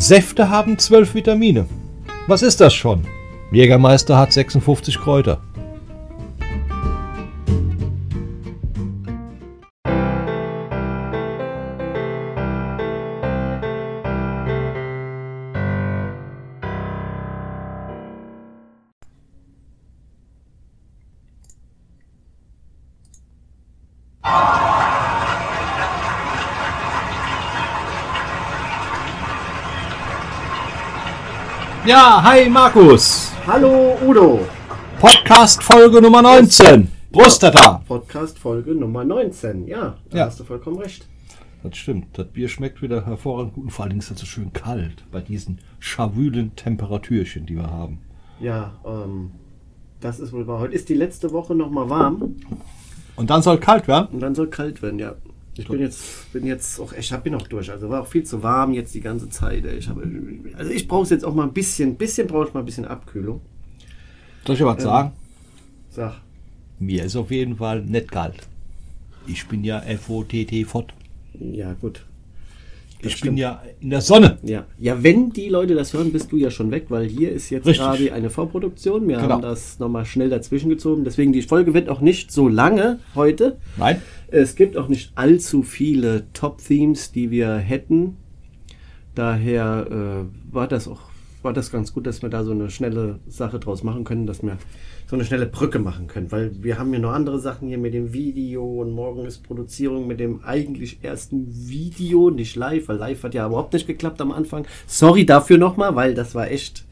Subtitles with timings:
[0.00, 1.66] Säfte haben 12 Vitamine.
[2.28, 3.04] Was ist das schon?
[3.50, 5.40] Jägermeister hat 56 Kräuter.
[31.88, 33.32] Ja, hi Markus.
[33.46, 34.40] Hallo Udo.
[35.00, 36.88] Podcast Folge Nummer 19.
[37.12, 37.82] Prostata.
[37.88, 39.66] Podcast Folge Nummer 19.
[39.66, 40.24] Ja, da Ja.
[40.26, 41.06] hast du vollkommen recht.
[41.62, 42.06] Das stimmt.
[42.18, 43.64] Das Bier schmeckt wieder hervorragend gut.
[43.64, 47.70] Und vor allen Dingen ist es so schön kalt bei diesen scharwülen Temperatürchen, die wir
[47.70, 48.00] haben.
[48.40, 49.30] Ja, ähm,
[50.00, 50.58] das ist wohl wahr.
[50.60, 52.36] Heute ist die letzte Woche noch mal warm
[53.16, 54.08] Und dann soll kalt werden?
[54.12, 55.14] und dann soll kalt werden, ja.
[55.58, 57.70] Ich bin jetzt, bin jetzt auch, ich bin noch durch.
[57.70, 59.64] Also war auch viel zu warm jetzt die ganze Zeit.
[59.64, 60.06] Ich habe,
[60.56, 63.40] also ich brauche jetzt auch mal ein bisschen, bisschen brauche ich mal ein bisschen Abkühlung.
[64.46, 65.12] Soll ich was sagen?
[65.90, 66.20] Sag,
[66.78, 68.46] Mir ist auf jeden Fall nicht kalt.
[69.26, 70.92] Ich bin ja FOTT fort.
[71.38, 72.04] ja gut.
[73.02, 73.38] Das Ich bin stimmt.
[73.38, 74.38] ja in der Sonne.
[74.42, 74.64] Ja.
[74.78, 77.66] ja, wenn die Leute das hören, bist du ja schon weg, weil hier ist jetzt
[77.66, 77.84] Richtig.
[77.84, 79.06] gerade eine Vorproduktion.
[79.06, 79.34] Wir Genau.
[79.34, 81.04] haben das nochmal schnell dazwischen gezogen.
[81.04, 83.58] Deswegen die Folge wird auch nicht so lange heute.
[83.76, 84.02] Nein?
[84.30, 88.16] Es gibt auch nicht allzu viele Top-Themes, die wir hätten.
[89.14, 91.08] Daher äh, war das auch
[91.42, 94.42] war das ganz gut, dass wir da so eine schnelle Sache draus machen können, dass
[94.42, 94.58] wir
[95.06, 97.94] so eine schnelle Brücke machen können, weil wir haben ja noch andere Sachen hier mit
[97.94, 103.22] dem Video und morgen ist Produzierung mit dem eigentlich ersten Video, nicht live, weil live
[103.22, 104.66] hat ja überhaupt nicht geklappt am Anfang.
[104.86, 106.84] Sorry dafür nochmal, weil das war echt.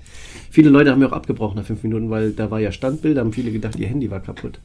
[0.50, 3.20] Viele Leute haben ja auch abgebrochen nach fünf Minuten, weil da war ja Standbild, da
[3.20, 4.60] haben viele gedacht, ihr Handy war kaputt.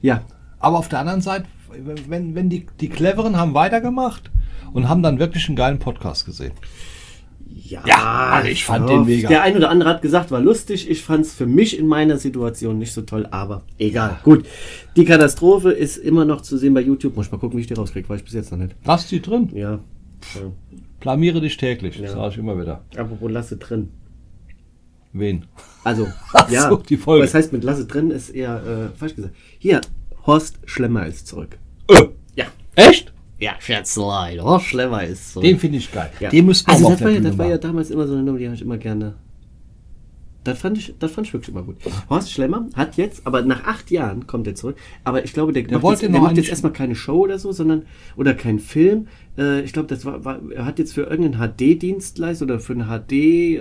[0.00, 0.22] Ja,
[0.60, 1.46] Aber auf der anderen Seite,
[2.08, 4.30] wenn, wenn die, die Cleveren haben weitergemacht
[4.72, 6.52] und haben dann wirklich einen geilen Podcast gesehen.
[7.50, 9.28] Ja, Ja, also ich fand den mega.
[9.28, 10.88] Der ein oder andere hat gesagt, war lustig.
[10.90, 14.18] Ich fand es für mich in meiner Situation nicht so toll, aber egal.
[14.22, 14.46] Gut,
[14.96, 17.16] die Katastrophe ist immer noch zu sehen bei YouTube.
[17.16, 18.74] Muss ich mal gucken, wie ich die rauskriege, weiß ich bis jetzt noch nicht.
[18.84, 19.50] Lass die drin.
[19.54, 19.72] Ja,
[20.34, 20.52] ja.
[21.00, 22.02] Blamiere dich täglich, Ja.
[22.02, 22.82] das sage ich immer wieder.
[22.96, 23.88] apropos Lasse drin.
[25.12, 25.46] Wen?
[25.84, 27.24] Also, Ach ja, so, die Folge.
[27.24, 29.34] was heißt mit Lasse drin, ist eher äh, falsch gesagt.
[29.58, 29.80] Hier,
[30.26, 31.58] Horst Schlemmer ist zurück.
[31.88, 32.04] Äh,
[32.36, 33.12] Ja, echt?
[33.38, 35.44] ja, Scherzlein, Horst Schlemmer ist zurück.
[35.44, 36.10] Den finde ich geil.
[36.20, 36.30] Ja.
[36.30, 37.60] Den müssen wir also mal das auf war, der ja, das war ja machen.
[37.62, 39.14] damals immer so eine Nummer, die habe ich immer gerne.
[40.48, 41.76] Das fand, ich, das fand ich wirklich immer gut.
[42.08, 44.76] Horst Schlemmer hat jetzt, aber nach acht Jahren kommt er zurück.
[45.04, 47.52] Aber ich glaube, der, macht, wollte jetzt, der macht jetzt erstmal keine Show oder so,
[47.52, 47.82] sondern
[48.16, 49.08] oder keinen Film.
[49.36, 52.86] Äh, ich glaube, das war, war, er hat jetzt für irgendeinen HD-Dienstleister oder für einen
[52.86, 53.58] HD, äh,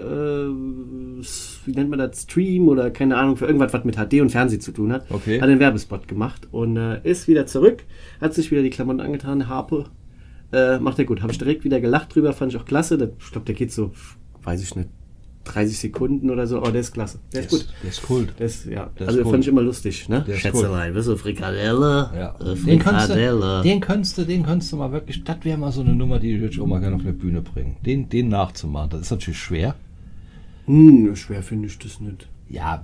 [1.65, 4.61] wie nennt man das, Stream oder keine Ahnung, für irgendwas, was mit HD und Fernsehen
[4.61, 5.41] zu tun hat, Okay.
[5.41, 7.83] hat einen Werbespot gemacht und äh, ist wieder zurück,
[8.21, 9.85] hat sich wieder die Klamotten angetan, Harpe,
[10.53, 11.21] äh, macht er gut.
[11.21, 12.97] Habe ich direkt wieder gelacht drüber, fand ich auch klasse.
[12.97, 13.91] Der, ich glaube, der geht so,
[14.43, 14.89] weiß ich nicht,
[15.47, 17.19] 30 Sekunden oder so, aber der ist klasse.
[17.33, 17.67] Der ist gut.
[17.83, 18.33] Der ist Kult.
[18.39, 19.31] Der ist, ja, Der ist also cool.
[19.31, 20.23] fand ich immer lustig, ne?
[20.27, 22.11] Der ist Schätzelein, bist du Frikadelle?
[22.15, 22.35] Ja.
[22.39, 23.57] Äh, Den kannst, Frikadelle.
[23.57, 26.19] du, den, kannst du, den kannst du mal wirklich, das wäre mal so eine Nummer,
[26.19, 27.77] die würde ich auch mal gerne auf der Bühne bringen.
[27.85, 28.89] Den, den nachzumachen.
[28.91, 29.75] Das ist natürlich schwer.
[30.65, 32.27] Hm, schwer finde ich das nicht.
[32.49, 32.83] Ja,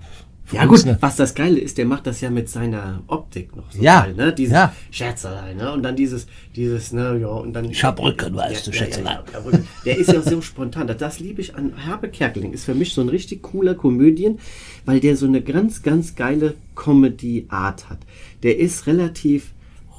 [0.52, 3.72] Ja gut, ne- was das Geile ist, der macht das ja mit seiner Optik noch
[3.72, 4.34] so Ja, geil, ne?
[4.34, 4.76] Dieses ja.
[4.92, 5.72] Scherzelein, ne?
[5.72, 7.66] Und dann dieses, dieses, ne, ja, und dann...
[7.72, 9.20] Ich hab Rücken, weißt du, Schätzelein.
[9.34, 9.60] Ja, ja.
[9.86, 10.86] Der ist ja so spontan.
[10.88, 12.54] Das, das liebe ich an Herbe Kerkeling.
[12.54, 14.38] Ist für mich so ein richtig cooler Komödien,
[14.86, 18.00] weil der so eine ganz, ganz geile Comedy-Art hat.
[18.44, 19.54] Der ist relativ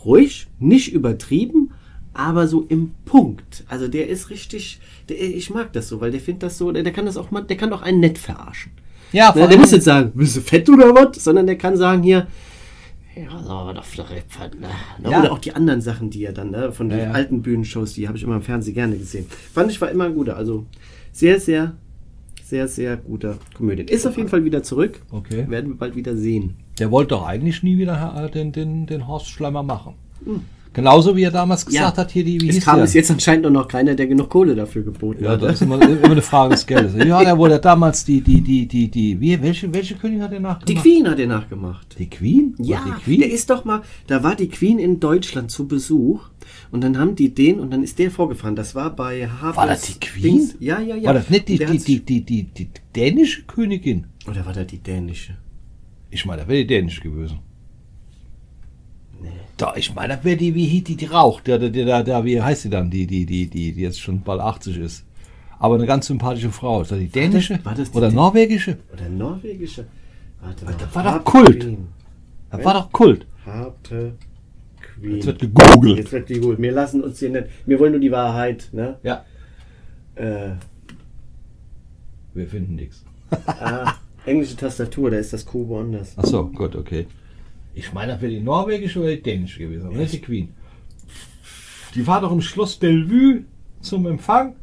[0.05, 1.73] ruhig, nicht übertrieben,
[2.13, 3.65] aber so im Punkt.
[3.69, 4.79] Also der ist richtig,
[5.09, 7.31] der, ich mag das so, weil der findet das so, der, der kann das auch
[7.31, 8.71] mal, der kann auch einen nett verarschen.
[9.15, 11.23] Ja, vor Ne, der muss jetzt sagen, bist du fett oder was?
[11.23, 12.27] Sondern der kann sagen hier,
[13.17, 14.69] ja, so, doch, doch, ne?
[15.01, 15.21] Ne, Ja.
[15.21, 17.11] Oder auch die anderen Sachen, die er dann, ne, von den Ja, ja.
[17.13, 19.27] alten Bühnenshows, die habe ich immer im Fernsehen gerne gesehen.
[19.53, 20.37] Fand ich war immer ein guter.
[20.37, 20.67] Also
[21.13, 21.75] sehr, sehr,
[22.43, 23.87] sehr, sehr guter Komödien.
[23.87, 25.01] Ist auf jeden Fall wieder zurück.
[25.13, 25.49] Okay.
[25.49, 26.57] Werden wir bald wieder sehen.
[26.81, 29.95] Der wollte doch eigentlich nie wieder den, den, den Horst Schlemmer machen.
[30.75, 33.69] Genauso wie er damals gesagt hat, hier die, wie es kam bis jetzt anscheinend noch
[33.69, 35.43] keiner, der genug Kohle dafür geboten Ja, hat.
[35.43, 36.95] das ist immer, immer eine Frage des Geldes.
[37.07, 40.41] Ja, der wurde damals die, die, die, die, die, wie, welche, welche Königin hat er
[40.41, 40.69] nachgemacht?
[40.69, 41.97] die Queen hat er nachgemacht.
[41.99, 42.55] Die Queen?
[42.59, 43.21] Ja, War die Queen?
[43.21, 46.21] der ist doch mal, da war die Queen in Deutschland zu Besuch
[46.73, 48.57] und dann haben die den und dann ist der vorgefahren.
[48.57, 49.57] Das war bei Harvest.
[49.57, 50.51] War das die Queen?
[50.59, 51.07] Ja, ja, ja.
[51.07, 54.09] War das nicht die, die, die, die, die, die dänische Königin?
[54.29, 55.37] Oder war das die dänische?
[56.11, 57.39] Ich meine, das wäre die dänische gewesen.
[59.57, 62.25] Da, ich meine, das wäre die, wie hieß die, die raucht, der, der, der, der,
[62.25, 65.05] wie heißt sie dann, die, die, die, die, die jetzt schon bald 80 ist.
[65.59, 66.83] Aber eine ganz sympathische Frau.
[66.83, 67.59] Ist das die dänische?
[67.65, 68.79] war das die Oder norwegische?
[68.93, 69.87] Oder norwegische?
[70.41, 70.75] Warte mal.
[70.79, 71.77] das war doch Kult.
[72.51, 73.27] Das war doch Kult.
[73.47, 74.15] Harte
[74.81, 75.17] Queen.
[75.17, 75.99] Jetzt wird gegoogelt.
[75.99, 76.59] Jetzt wird die gut.
[76.61, 77.47] Wir lassen uns hier nicht.
[77.67, 78.99] Wir wollen nur die Wahrheit, ne?
[79.03, 79.25] Ja.
[80.17, 80.51] Äh,
[82.35, 83.05] Wir finden nichts.
[83.47, 83.95] Ah,
[84.27, 86.17] englische Tastatur, da ist das Q woanders.
[86.19, 87.07] Achso, gut, okay.
[87.75, 90.55] Ich meine, das wäre die norwegische oder die dänische gewesen, aber nicht die Queen.
[91.95, 93.45] Die war doch im Schloss Bellevue
[93.81, 94.57] zum Empfang.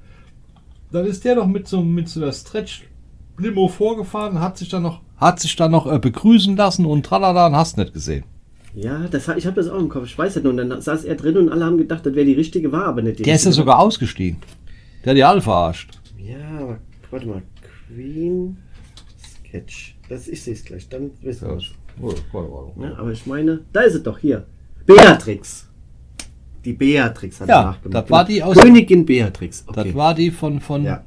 [0.91, 5.01] Dann ist der doch mit so, mit so einer Stretch-Limo vorgefahren, hat sich dann noch,
[5.17, 8.23] hat sich dann noch äh, begrüßen lassen und tralala und hast nicht gesehen.
[8.73, 10.05] Ja, das, ich habe das auch im Kopf.
[10.05, 10.51] Ich weiß es nur.
[10.53, 13.01] Und dann saß er drin und alle haben gedacht, das wäre die richtige, war aber
[13.01, 13.61] nicht die Der ist ja richtige.
[13.63, 14.37] sogar ausgestiegen.
[15.03, 15.99] Der hat die alle verarscht.
[16.17, 16.77] Ja, aber
[17.09, 17.41] warte mal.
[17.87, 18.57] Queen
[19.47, 19.95] Sketch.
[20.07, 20.87] Das, ich sehe es gleich.
[20.87, 21.65] Dann wissen wir es.
[22.01, 22.81] Oh, warte, warte.
[22.93, 24.45] Ja, aber ich meine, da ist es doch hier.
[24.85, 25.67] Beatrix.
[26.63, 28.03] Die Beatrix hat Ja, nachgemacht.
[28.03, 29.63] das war die aus- Königin Beatrix.
[29.67, 29.83] Okay.
[29.85, 31.03] Das war die von, von ja,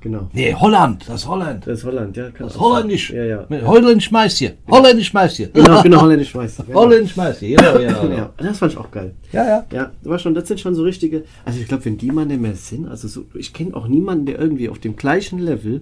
[0.00, 0.28] genau.
[0.34, 1.66] Nee, Holland, das ist Holland.
[1.66, 2.28] Das ist Holland, ja.
[2.38, 3.08] Das Holländisch.
[3.08, 3.16] sein.
[3.16, 3.46] Ja, ja.
[3.48, 4.50] Mit Holländisch Meister.
[4.70, 5.46] Holländisch Meister.
[5.46, 6.56] Genau, genau, Holländisch ich.
[6.66, 6.80] Genau.
[6.80, 7.46] Holländisch Meister.
[7.46, 8.04] Ja, ja, ja.
[8.16, 9.14] Ja, das fand ich auch geil.
[9.32, 9.66] Ja, ja.
[9.72, 11.24] Ja, das war schon, das sind schon so richtige.
[11.46, 14.26] Also ich glaube, wenn die mal nicht mehr sind, also so, ich kenne auch niemanden,
[14.26, 15.80] der irgendwie auf dem gleichen Level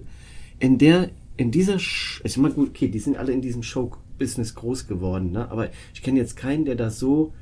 [0.59, 4.55] in der, in dieser, Sch ich meine, gut, okay, die sind alle in diesem Show-Business
[4.55, 5.49] groß geworden, ne?
[5.49, 7.33] Aber ich kenne jetzt keinen, der da so.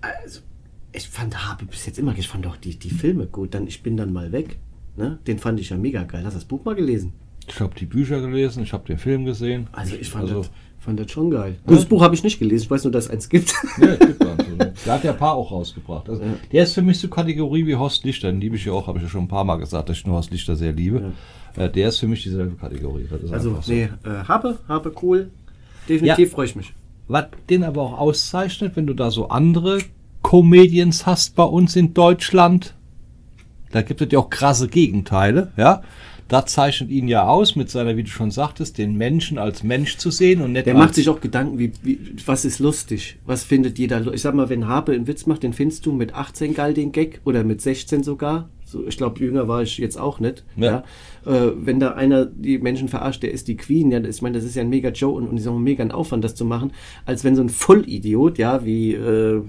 [0.00, 0.40] Also,
[0.92, 3.54] ich fand Habe bis jetzt immer, ich fand auch die, die Filme gut.
[3.54, 4.60] Dann Ich bin dann mal weg.
[4.96, 5.18] Ne?
[5.26, 6.24] Den fand ich ja mega geil.
[6.24, 7.12] Hast du das Buch mal gelesen?
[7.48, 9.68] Ich habe die Bücher gelesen, ich habe den Film gesehen.
[9.72, 11.56] Also ich fand, Also- das, fand das schon geil.
[11.66, 12.64] Das Buch habe ich nicht gelesen.
[12.64, 13.52] Ich weiß nur, dass es eins gibt.
[13.80, 14.82] Ja, es gibt eins?
[14.84, 16.08] Der hat ja ein paar auch rausgebracht.
[16.08, 16.22] Also,
[16.52, 18.30] Der ist für mich so Kategorie wie Horst Lichter.
[18.30, 20.06] Den liebe ich ja auch, habe ich ja schon ein paar Mal gesagt, dass ich
[20.06, 21.12] nur Horst Lichter sehr liebe.
[21.56, 23.06] Äh, Der ist für mich dieselbe Kategorie.
[23.32, 23.72] Also, so.
[23.72, 25.30] nee, äh, Habe, Habe cool.
[25.88, 26.34] Definitiv Ja.
[26.34, 26.72] freue ich mich.
[27.08, 29.78] Was den aber auch auszeichnet, wenn du da so andere
[30.22, 32.74] Comedians hast bei uns in Deutschland,
[33.72, 35.82] da gibt es ja auch krasse Gegenteile, ja.
[36.28, 39.96] Da zeichnet ihn ja aus, mit seiner, wie du schon sagtest, den Menschen als Mensch
[39.96, 43.16] zu sehen und nicht Der macht sich auch Gedanken, wie, wie, was ist lustig?
[43.24, 44.12] Was findet jeder?
[44.12, 46.90] Ich sag mal, wenn Habe einen Witz macht, den findest du mit 18 geil den
[46.90, 48.48] Gag oder mit 16 sogar.
[48.64, 50.42] So, ich glaube, jünger war ich jetzt auch nicht.
[50.56, 50.64] Ja.
[50.64, 50.84] Ja.
[51.26, 54.38] Äh, wenn da einer die Menschen verarscht, der ist die Queen, ja, das, ich meine,
[54.38, 56.34] das ist ja ein mega Joe und, und ist auch ein mega ein Aufwand, das
[56.34, 56.72] zu machen,
[57.04, 59.42] als wenn so ein Vollidiot, ja, wie äh,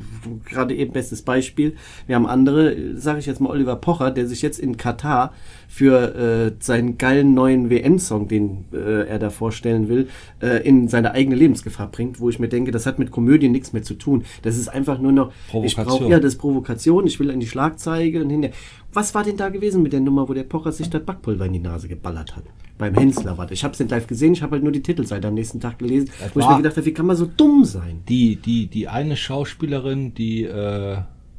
[0.45, 1.75] gerade eben bestes Beispiel.
[2.07, 5.33] Wir haben andere, sage ich jetzt mal Oliver Pocher, der sich jetzt in Katar
[5.67, 10.07] für äh, seinen geilen neuen WM-Song, den äh, er da vorstellen will,
[10.41, 13.73] äh, in seine eigene Lebensgefahr bringt, wo ich mir denke, das hat mit Komödie nichts
[13.73, 14.23] mehr zu tun.
[14.41, 15.85] Das ist einfach nur noch, ich Provokation.
[15.85, 18.55] brauche ja das ist Provokation, ich will an die Schlagzeige und hinterher.
[18.93, 21.53] Was war denn da gewesen mit der Nummer, wo der Pocher sich das Backpulver in
[21.53, 22.43] die Nase geballert hat?
[22.77, 23.53] Beim Hensler war das.
[23.53, 25.79] Ich habe es nicht live gesehen, ich habe halt nur die Titelseite am nächsten Tag
[25.79, 28.01] gelesen, Das wo ich mir gedacht habe, wie kann man so dumm sein?
[28.07, 30.97] die, die, die eine Schauspielerin, die, äh,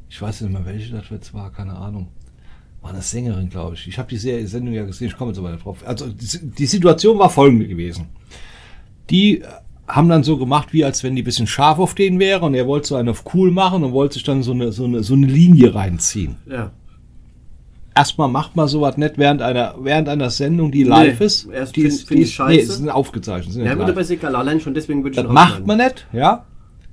[0.09, 2.09] ich weiß nicht mehr, welche das jetzt war, keine Ahnung.
[2.81, 3.87] War eine Sängerin, glaube ich.
[3.87, 5.77] Ich habe die Serie- Sendung ja gesehen, ich komme jetzt aber nicht drauf.
[5.85, 8.05] Also die, die Situation war folgende gewesen.
[9.09, 9.45] Die äh,
[9.87, 12.53] haben dann so gemacht, wie als wenn die ein bisschen scharf auf den wäre und
[12.53, 15.03] er wollte so einen auf cool machen und wollte sich dann so eine, so eine,
[15.03, 16.35] so eine Linie reinziehen.
[16.49, 16.71] Ja.
[17.95, 21.47] Erstmal macht man sowas nicht während einer, während einer Sendung, die live ist.
[21.51, 22.51] erst die find- ist, find die ich ist, scheiße.
[22.55, 23.53] nee, sind aufgezeichnet.
[23.53, 24.35] Sind Ja, gut, aber ist egal.
[24.35, 26.45] Allein schon deswegen würde ich Das macht man nicht, ja.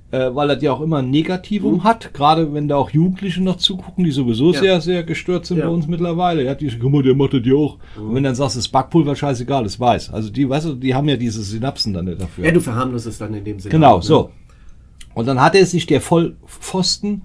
[0.09, 3.57] Äh, weil das ja auch immer ein Negativum hat, gerade wenn da auch Jugendliche noch
[3.57, 4.59] zugucken, die sowieso Ja.
[4.59, 5.65] sehr, sehr gestört sind Ja.
[5.65, 6.45] bei uns mittlerweile.
[6.45, 7.77] Ja, die, guck mal, der macht das ja auch.
[7.97, 10.13] Und wenn dann sagst, das Backpulver, scheißegal, das weiß.
[10.13, 12.45] Also die, weißt du, die haben ja diese Synapsen dann nicht dafür.
[12.45, 13.71] Ja, du verharmlost es dann in dem Sinne.
[13.71, 14.03] Genau, auch, ne?
[14.03, 14.29] so.
[15.13, 17.23] Und dann hat er sich der Vollpfosten,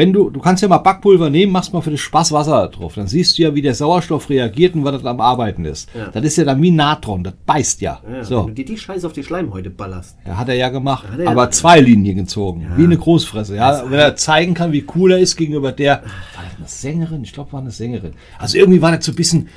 [0.00, 2.94] wenn du, du kannst ja mal Backpulver nehmen, machst mal für den Spaß Wasser drauf.
[2.94, 5.90] Dann siehst du ja, wie der Sauerstoff reagiert und was das am Arbeiten ist.
[5.94, 6.08] Ja.
[6.08, 8.00] Das ist ja dann wie Natron, das beißt ja.
[8.02, 8.42] Ja, Wenn so.
[8.44, 10.16] du dir die Scheiße auf die Schleimhäute ballerst.
[10.26, 12.78] Ja, hat er ja gemacht, er ja- aber zwei Linien gezogen, Ja.
[12.78, 13.56] wie eine Großfresse.
[13.56, 15.96] Ja, wenn er zeigen kann, wie cool er ist gegenüber der,
[16.34, 17.22] war das eine Sängerin?
[17.22, 18.12] Ich glaube, war eine Sängerin.
[18.38, 19.48] Also irgendwie war das so ein bisschen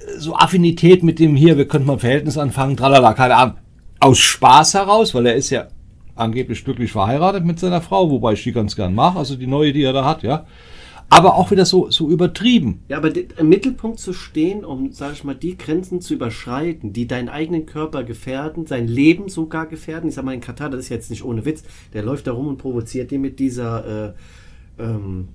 [0.00, 3.54] äh, so Affinität mit dem hier, wir könnten mal ein Verhältnis anfangen, tralala, keine Ahnung.
[4.00, 5.68] Aus Spaß heraus, weil er ist ja
[6.14, 9.72] angeblich glücklich verheiratet mit seiner Frau, wobei ich die ganz gern mag, also die neue,
[9.72, 10.46] die er da hat, ja.
[11.10, 12.82] Aber auch wieder so, so übertrieben.
[12.88, 17.06] Ja, aber im Mittelpunkt zu stehen, um, sag ich mal, die Grenzen zu überschreiten, die
[17.06, 20.08] deinen eigenen Körper gefährden, sein Leben sogar gefährden.
[20.08, 22.48] Ich sag mal, in Katar, das ist jetzt nicht ohne Witz, der läuft da rum
[22.48, 24.14] und provoziert die mit dieser,
[24.78, 25.28] äh, ähm,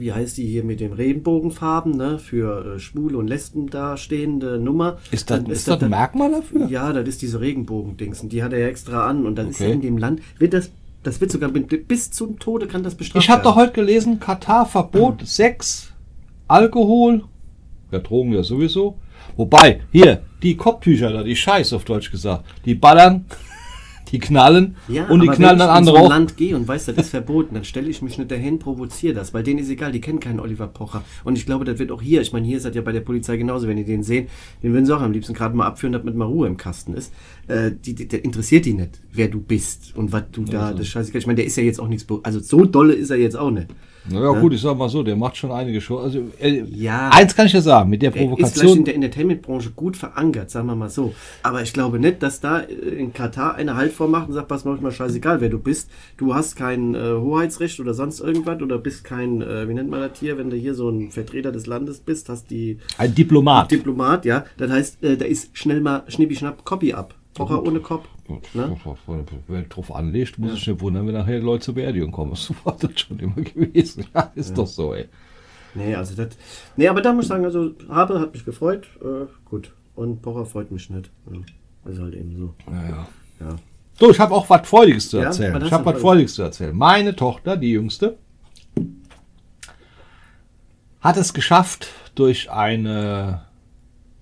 [0.00, 4.98] wie heißt die hier, mit den Regenbogenfarben, ne, für äh, Schwule und Lesben dastehende Nummer.
[5.10, 6.66] Ist das, Dann ist das ein Merkmal dafür?
[6.68, 9.56] Ja, das ist diese Regenbogendings und die hat er ja extra an und dann ist
[9.60, 9.68] Okay.
[9.68, 10.70] ja in dem Land, wird das,
[11.02, 13.68] das wird sogar bis zum Tode kann das bestraft Ich habe doch werden.
[13.68, 15.92] heute gelesen, Katar Verbot Sex,
[16.48, 17.24] Alkohol,
[17.90, 18.96] ja Drogen ja sowieso.
[19.36, 23.24] Wobei, hier, die Kopftücher da, die Scheiß auf Deutsch gesagt, die ballern,
[24.12, 26.08] die knallen Ja, und die knallen wenn dann ich in so andere ein auch.
[26.10, 29.34] Land gehe und weiß, das ist verboten, dann stelle ich mich nicht dahin, provoziere das,
[29.34, 31.02] weil denen ist egal, die kennen keinen Oliver Pocher.
[31.24, 33.00] Und ich glaube, das wird auch hier, ich meine, hier ist das ja bei der
[33.00, 34.28] Polizei genauso, wenn die den sehen,
[34.62, 37.12] den würden sie auch am liebsten gerade mal abführen, damit mal Ruhe im Kasten ist.
[37.48, 40.88] äh, die, die, der interessiert die nicht, wer du bist und was du da, das
[40.88, 41.16] scheiße.
[41.16, 43.50] Ich meine, der ist ja jetzt auch nichts, also so dolle ist er jetzt auch
[43.50, 43.68] nicht.
[44.08, 46.04] Naja, gut, ich sag mal so, der macht schon einige Shows.
[46.04, 47.10] Also, äh, Ja.
[47.10, 48.78] Eins kann ich ja sagen, mit der Der ist vielleicht Provokation.
[48.78, 51.14] in der Entertainment-Branche gut verankert, sagen wir mal so.
[51.42, 54.64] Aber ich glaube nicht, dass da äh, in Katar einer Halt vormacht und sagt, pass
[54.64, 55.90] mal, scheißegal, wer du bist.
[56.16, 60.00] Du hast kein äh, Hoheitsrecht oder sonst irgendwas oder bist kein, äh, wie nennt man
[60.00, 63.70] das hier, wenn du hier so ein Vertreter des Landes bist, hast die Ein Diplomat.
[63.70, 64.44] Diplomat, ja.
[64.56, 67.14] Das heißt, äh, da ist schnell mal schnippi schnapp Copy ab.
[67.34, 68.06] Pocher ohne Kopf.
[68.54, 68.76] Ne?
[69.48, 72.34] Wer drauf anlegt, muss ich nicht wundern, wenn nachher Leute zur Beerdigung kommen.
[72.36, 74.04] So war das schon immer gewesen.
[74.14, 75.08] Ja, ist doch so, ey.
[75.74, 76.36] Nee, also das.
[76.76, 78.86] Nee, aber da muss ich sagen, also Habe hat mich gefreut.
[79.02, 79.72] Äh, gut.
[79.94, 81.10] Und Pocher freut mich nicht.
[81.30, 81.38] Ja.
[81.84, 82.54] Also halt eben so.
[82.70, 83.08] Naja.
[83.40, 83.56] Ja.
[83.98, 85.62] So, ich habe auch was Freudiges zu Ja, erzählen.
[85.64, 86.76] ich habe was Freudiges zu erzählen.
[86.76, 88.16] Meine Tochter, die jüngste,
[91.00, 93.42] hat es geschafft, durch eine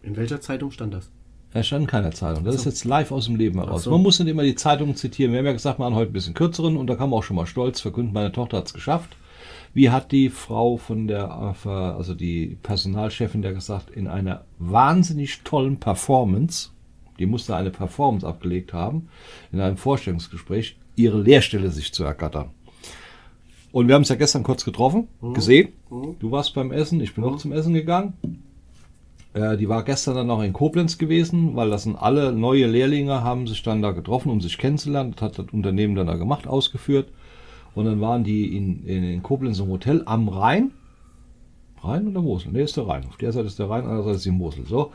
[0.02, 1.10] In welcher Zeitung stand das?
[1.54, 2.42] Er stand in keiner Zeitung.
[2.42, 3.84] Das ist jetzt live aus dem Leben heraus.
[3.84, 3.92] so.
[3.92, 5.32] Man muss nicht immer die Zeitungen zitieren.
[5.32, 7.22] Wir haben ja gesagt, wir machen heute ein bisschen kürzeren und da kann man auch
[7.22, 9.16] schon mal stolz verkünden, meine Tochter hat es geschafft.
[9.72, 15.42] Wie hat die Frau von der, äh, also die Personalchefin, der gesagt, in einer wahnsinnig
[15.44, 16.70] tollen Performance,
[17.20, 19.08] die musste eine Performance abgelegt haben,
[19.52, 22.50] in einem Vorstellungsgespräch, ihre Lehrstelle sich zu ergattern.
[23.70, 25.72] Und wir haben es ja gestern kurz getroffen, gesehen.
[26.18, 28.14] Du warst beim Essen, ich bin auch zum Essen gegangen.
[29.34, 33.22] Äh, die war gestern dann noch in Koblenz gewesen, weil das sind alle neue Lehrlinge,
[33.22, 35.12] haben sich dann da getroffen, um sich kennenzulernen.
[35.12, 37.08] Das hat das Unternehmen dann da gemacht, ausgeführt.
[37.74, 40.70] Und dann waren die in, in, in Koblenz im Hotel am Rhein.
[41.82, 42.52] Rhein oder Mosel?
[42.52, 43.04] Ne, ist der Rhein.
[43.08, 44.64] Auf der Seite ist der Rhein, andererseits ist die Mosel.
[44.66, 44.92] So.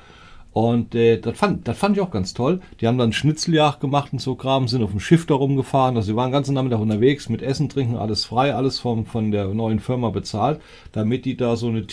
[0.51, 2.61] Und äh, das, fand, das fand ich auch ganz toll.
[2.79, 5.97] Die haben dann Schnitzeljagd gemacht und so Kram, sind auf dem Schiff da rumgefahren.
[5.97, 9.31] Also sie waren den ganzen Nachmittag unterwegs mit Essen, Trinken, alles frei, alles vom, von
[9.31, 10.61] der neuen Firma bezahlt,
[10.93, 11.85] damit die da so eine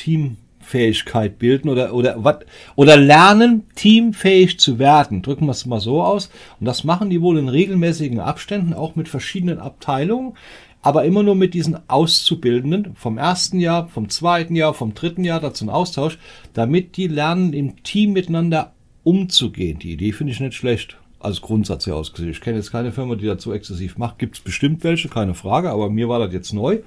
[0.66, 2.40] Teamfähigkeit bilden oder, oder,
[2.74, 5.22] oder lernen, teamfähig zu werden.
[5.22, 6.30] Drücken wir es mal so aus.
[6.60, 10.34] Und das machen die wohl in regelmäßigen Abständen, auch mit verschiedenen Abteilungen
[10.82, 15.40] aber immer nur mit diesen Auszubildenden vom ersten Jahr, vom zweiten Jahr, vom dritten Jahr
[15.40, 16.16] dazu ein Austausch,
[16.54, 19.80] damit die lernen, im Team miteinander umzugehen.
[19.80, 20.96] Die Idee finde ich nicht schlecht.
[21.18, 22.30] Als Grundsatz her ausgesehen.
[22.30, 24.20] Ich kenne jetzt keine Firma, die das so exzessiv macht.
[24.20, 26.78] Gibt es bestimmt welche, keine Frage, aber mir war das jetzt neu.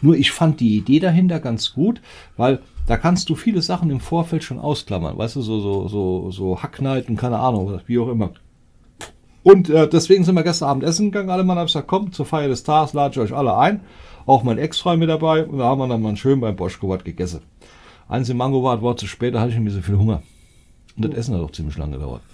[0.00, 2.00] Nur ich fand die Idee dahinter ganz gut,
[2.36, 5.18] weil da kannst du viele Sachen im Vorfeld schon ausklammern.
[5.18, 8.32] Weißt du, so, so, so, so Hackneiten, keine Ahnung, wie auch immer.
[9.42, 11.28] Und äh, deswegen sind wir gestern Abend essen gegangen.
[11.28, 13.82] Alle Mann haben gesagt, kommt zur Feier des Tages, lade ich euch alle ein.
[14.24, 15.44] Auch mein Ex-Freund mit dabei.
[15.44, 17.42] Und da haben wir dann mal schön beim Boschko was gegessen.
[18.08, 20.22] Eins im Mango war, war zu spät, da hatte ich ein bisschen viel Hunger.
[20.96, 22.22] Und das Essen hat auch ziemlich lange gedauert.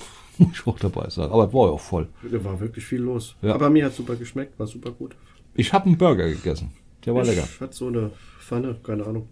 [0.53, 1.33] Ich auch dabei sagen.
[1.33, 2.09] Aber es war ja auch voll.
[2.29, 3.37] Da war wirklich viel los.
[3.41, 3.55] Ja.
[3.55, 5.15] Aber mir hat super geschmeckt, war super gut.
[5.55, 6.73] Ich habe einen Burger gegessen.
[7.07, 7.47] Der war ich lecker.
[7.61, 9.29] hatte so eine Pfanne, keine Ahnung.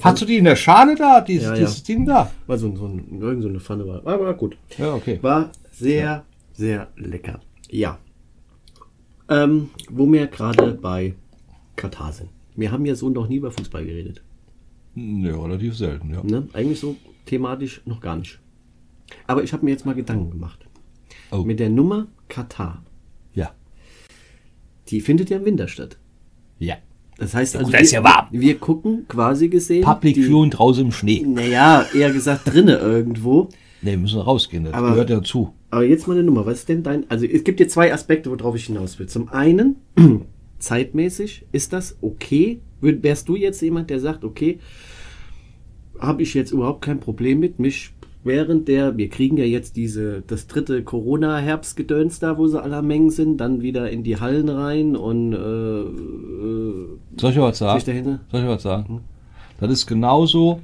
[0.00, 1.20] Hast du die in der Schale da?
[1.20, 1.58] Dieses, Ja, ja.
[1.60, 2.30] dieses Ding da?
[2.46, 4.06] War so, so, ein, irgend so eine Pfanne war.
[4.06, 4.56] Aber gut.
[4.78, 5.18] Ja, okay.
[5.22, 7.40] War sehr, sehr lecker.
[7.68, 7.98] Ja.
[9.28, 11.14] Ähm, wo wir gerade bei
[11.74, 12.30] Katar sind.
[12.54, 14.22] Wir haben ja so noch nie über Fußball geredet.
[14.94, 16.22] Ja, relativ selten, ja.
[16.22, 16.48] Ne?
[16.54, 18.38] Eigentlich so thematisch noch gar nicht.
[19.26, 20.66] Aber ich habe mir jetzt mal Gedanken gemacht.
[21.30, 21.42] Oh.
[21.42, 22.82] Mit der Nummer Katar.
[23.34, 23.52] Ja.
[24.88, 25.98] Die findet ja im Winter statt.
[26.58, 26.76] Ja.
[27.18, 28.26] Das heißt Ja, also, gut, ist wir, ja warm.
[28.30, 29.82] wir gucken quasi gesehen.
[29.82, 31.24] Public Viewing draußen im Schnee.
[31.26, 33.48] Naja, eher gesagt drinnen irgendwo.
[33.82, 34.64] Ne, wir müssen rausgehen.
[34.64, 35.52] Das Aber- gehört ja zu.
[35.70, 36.44] Aber jetzt mal eine Nummer.
[36.46, 37.04] Was ist denn dein.
[37.10, 39.06] Also es gibt hier zwei Aspekte, worauf ich hinaus will.
[39.08, 39.76] Zum einen,
[40.58, 42.60] zeitmäßig, ist das okay?
[42.80, 44.58] Wärst du jetzt jemand, der sagt, okay,
[45.98, 47.92] habe ich jetzt überhaupt kein Problem mit, mich
[48.26, 53.10] während der, wir kriegen ja jetzt diese, das dritte Corona-Herbstgedöns da, wo sie aller Mengen
[53.10, 58.20] sind, dann wieder in die Hallen rein und äh, äh, Soll ich was sagen?
[58.30, 59.00] Soll ich was sagen?
[59.60, 60.60] Das ist genauso,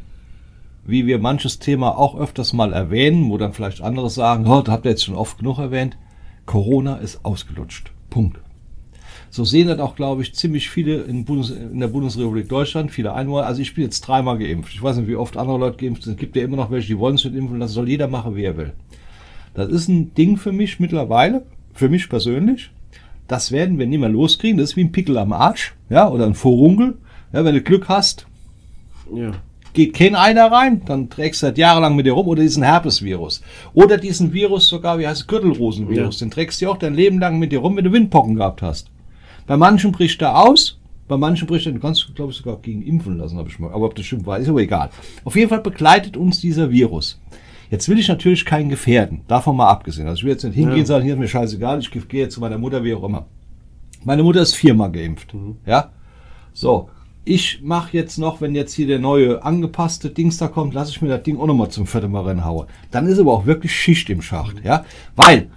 [0.85, 4.73] wie wir manches Thema auch öfters mal erwähnen, wo dann vielleicht andere sagen, oh, das
[4.73, 5.97] habt ihr jetzt schon oft genug erwähnt.
[6.45, 7.93] Corona ist ausgelutscht.
[8.11, 8.39] Punkt.
[9.35, 13.15] So sehen das auch, glaube ich, ziemlich viele in, Bundes in der Bundesrepublik Deutschland, viele
[13.15, 13.47] Einwohner.
[13.47, 14.75] Also ich bin jetzt dreimal geimpft.
[14.75, 16.13] Ich weiß nicht, wie oft andere Leute geimpft sind.
[16.13, 17.73] Es gibt ja immer noch welche, die wollen sich nicht impfen lassen.
[17.73, 18.75] Soll jeder machen, wie er will.
[19.55, 22.71] Das ist ein Ding für mich mittlerweile, für mich persönlich.
[23.27, 24.59] Das werden wir nicht mehr loskriegen.
[24.59, 26.99] Das ist wie ein Pickel am Arsch, ja, oder ein Vorunkel.
[27.33, 28.27] Ja, wenn du Glück hast,
[29.15, 29.31] Ja.
[29.73, 33.41] geht kein einer rein, dann trägst du das jahrelang mit dir rum oder diesen Herpesvirus.
[33.73, 36.27] Oder diesen Virus sogar, wie heißt es, Gürtelrosenvirus, Ja.
[36.27, 38.91] den trägst du auch dein Leben lang mit dir rum, wenn du Windpocken gehabt hast.
[39.47, 42.83] Bei manchen bricht er aus, bei manchen bricht er, du kannst, glaube ich, sogar gegen
[42.83, 44.91] impfen lassen, habe ich mal, aber ob das stimmt, war, ist aber egal.
[45.25, 47.21] Auf jeden Fall begleitet uns dieser Virus.
[47.71, 50.07] Jetzt will ich natürlich keinen gefährden, davon mal abgesehen.
[50.07, 52.35] Also ich will jetzt nicht hingehen und sagen, hier ist mir scheißegal, ich gehe jetzt
[52.35, 53.27] zu meiner Mutter, wie auch immer.
[54.05, 55.35] Meine Mutter ist viermal geimpft.
[55.65, 55.91] Ja?
[56.53, 56.91] So,
[57.25, 61.01] ich mache jetzt noch, wenn jetzt hier der neue angepasste Dings da kommt, lasse ich
[61.01, 62.67] mir das Ding auch nochmal zum vierten Mal reinhauen.
[62.91, 64.57] Dann ist aber auch wirklich Schicht im Schacht.
[64.65, 64.85] Ja?
[65.15, 65.49] Weil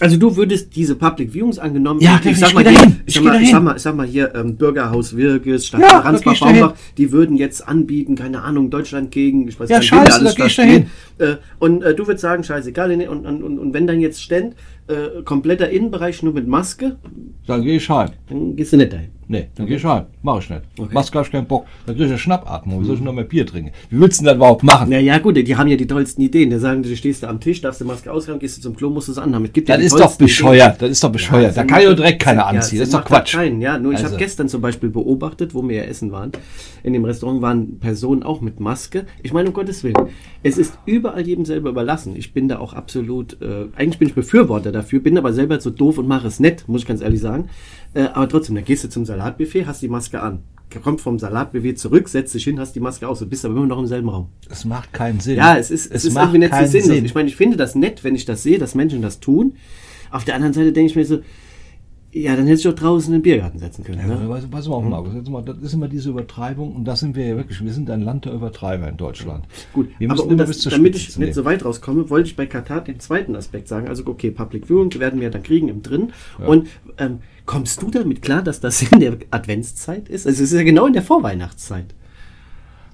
[0.00, 2.78] Also du würdest diese Public Viewings angenommen, Ja, ich, ich sag mal, dahin.
[2.78, 3.52] hier, Ich sag mal, ich, dahin.
[3.52, 6.60] sag mal, ich sag mal hier ähm, Bürgerhaus Wirges, Stadt Ja, da Ransbach, dahin.
[6.62, 10.32] Baumbach, die würden jetzt anbieten, keine Ahnung, Deutschland gegen, ich weiß Ja, nicht, scheiße, da
[10.32, 10.86] geh ich spielt.
[11.18, 14.56] Äh, und äh, du würdest sagen, scheißegal, und, und, und, und wenn dann jetzt ständ,
[14.88, 16.96] äh, kompletter Innenbereich nur mit Maske,
[17.46, 18.10] Dann gehe ich heim.
[18.28, 19.10] dann gehst du nicht dahin.
[19.26, 20.04] Nee, dann geh ich heim.
[20.22, 20.62] Mach ich nicht.
[20.78, 20.90] Okay.
[20.92, 21.66] Machst gar keinen Bock.
[21.86, 22.82] Dann krieg ich eine Schnappatmung.
[22.82, 23.72] Wie soll ich noch mehr Bier trinken?
[23.90, 24.88] Wie willst du denn das überhaupt machen?
[24.90, 26.50] Na ja, gut, die haben ja die tollsten Ideen.
[26.50, 28.90] Die sagen, du stehst da am Tisch, darfst die Maske aushaben, gehst du zum Klo,
[28.90, 29.44] musst du es anhaben.
[29.46, 30.82] Es gibt ja Das die ist doch bescheuert.
[30.82, 31.12] Das ist doch Ideen.
[31.12, 31.50] bescheuert.
[31.56, 32.78] da Sinn kann ja direkt keiner ja, anziehen.
[32.80, 33.34] Das ist doch Quatsch.
[33.34, 33.60] Keinen.
[33.60, 34.10] Ja, nur ich Also.
[34.10, 36.32] habe gestern zum Beispiel beobachtet, wo wir ja essen waren.
[36.82, 39.06] In dem Restaurant waren Personen auch mit Maske.
[39.22, 39.94] Ich meine, um Gottes Willen,
[40.42, 42.14] es ist überall jedem selber überlassen.
[42.16, 45.70] Ich bin da auch absolut, äh, eigentlich bin ich Befürworter dafür, bin aber selber so
[45.70, 47.48] doof und mache es nett, muss ich ganz ehrlich sagen.
[47.94, 50.42] Äh, aber trotzdem, dann gehst du zum Salatbuffet, hast die Maske an.
[50.82, 53.20] Kommt vom Salatbuffet zurück, setzt dich hin, hast die Maske aus.
[53.20, 54.30] Du bist aber immer noch im selben Raum.
[54.50, 55.36] Es macht keinen Sinn.
[55.36, 56.88] Ja, es ist, es ist macht irgendwie nicht so keinen sinnlos.
[56.88, 57.04] Sinn.
[57.04, 59.54] Ich meine, ich finde das nett, wenn ich das sehe, dass Menschen das tun.
[60.10, 61.20] Auf der anderen Seite denke ich mir so,
[62.14, 63.98] ja, dann hätte ich auch draußen in den Biergarten setzen können.
[63.98, 64.28] Ja, ne?
[64.28, 65.14] pass, pass mal auf, Markus.
[65.14, 67.62] Jetzt mal, das ist immer diese Übertreibung und das sind wir ja wirklich.
[67.62, 69.46] Wir sind ein Land der Übertreiber in Deutschland.
[69.72, 72.36] Gut, wir aber müssen um immer das, damit ich nicht so weit rauskomme, wollte ich
[72.36, 73.88] bei Katar den zweiten Aspekt sagen.
[73.88, 76.12] Also, okay, Public Viewing werden wir dann kriegen im Drin.
[76.46, 80.26] Und ähm, kommst du damit klar, dass das in der Adventszeit ist?
[80.26, 81.94] Also, es ist ja genau in der Vorweihnachtszeit.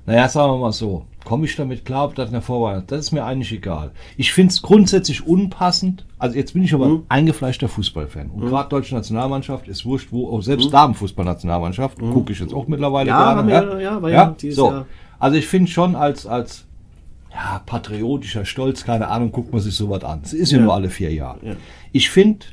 [0.06, 1.04] Naja, sagen wir mal so.
[1.24, 3.90] Komme ich damit klar, ob das in der Vorweihnacht Das ist mir eigentlich egal.
[4.16, 6.06] Ich finde es grundsätzlich unpassend.
[6.18, 6.94] Also jetzt bin ich aber Mhm.
[6.94, 8.30] ein eingefleischter Fußballfan.
[8.30, 10.72] Und gerade deutsche Nationalmannschaft ist wurscht, wo auch selbst Mhm.
[10.72, 13.82] Damenfußballnationalmannschaft gucke ich jetzt auch mittlerweile Ja, gerne.
[13.82, 14.70] ja, war ja dieses so.
[14.70, 14.86] Jahr.
[15.18, 16.64] Also ich finde schon als, als
[17.32, 20.20] ja, patriotischer Stolz, keine Ahnung, guckt man sich sowas an.
[20.24, 20.64] Es ist ja, Ja.
[20.64, 21.38] nur alle vier Jahre.
[21.42, 21.52] Ja.
[21.92, 22.46] Ich finde,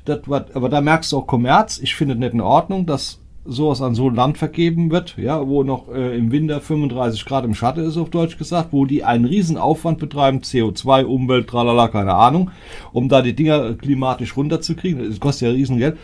[0.53, 3.19] aber da merkst du auch Kommerz, ich finde es nicht in Ordnung, dass
[3.49, 7.45] sowas an so ein Land vergeben wird, ja, wo noch äh, im Winter 35 Grad
[7.45, 11.87] im Schatten ist, auf Deutsch gesagt, wo die einen riesen Aufwand betreiben, CO2, Umwelt, tralala,
[11.87, 12.51] keine Ahnung,
[12.91, 15.07] um da die Dinger klimatisch runterzukriegen.
[15.09, 15.97] Das kostet ja riesen Geld.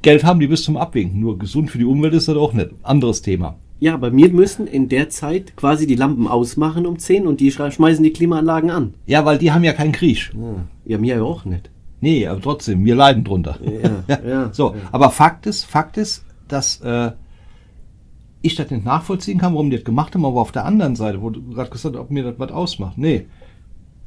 [0.00, 2.70] Geld haben die bis zum Abwinken, nur gesund für die Umwelt ist das auch nicht.
[2.82, 3.56] Anderes Thema.
[3.78, 7.50] Ja, aber wir müssen in der Zeit quasi die Lampen ausmachen um 10 und die
[7.50, 8.94] schmeißen die Klimaanlagen an.
[9.06, 10.32] Ja, weil die haben ja keinen Krieg.
[10.84, 11.70] Ja, mir ja auch nicht.
[12.00, 13.58] Nee, aber trotzdem, wir leiden drunter.
[14.08, 14.80] Ja, ja, so, ja.
[14.92, 17.12] aber Fakt ist, Fakt ist, dass äh,
[18.42, 21.20] ich das nicht nachvollziehen kann, warum die das gemacht haben, aber auf der anderen Seite,
[21.20, 22.96] wo du gerade gesagt hast, ob mir das was ausmacht.
[22.96, 23.26] Nee.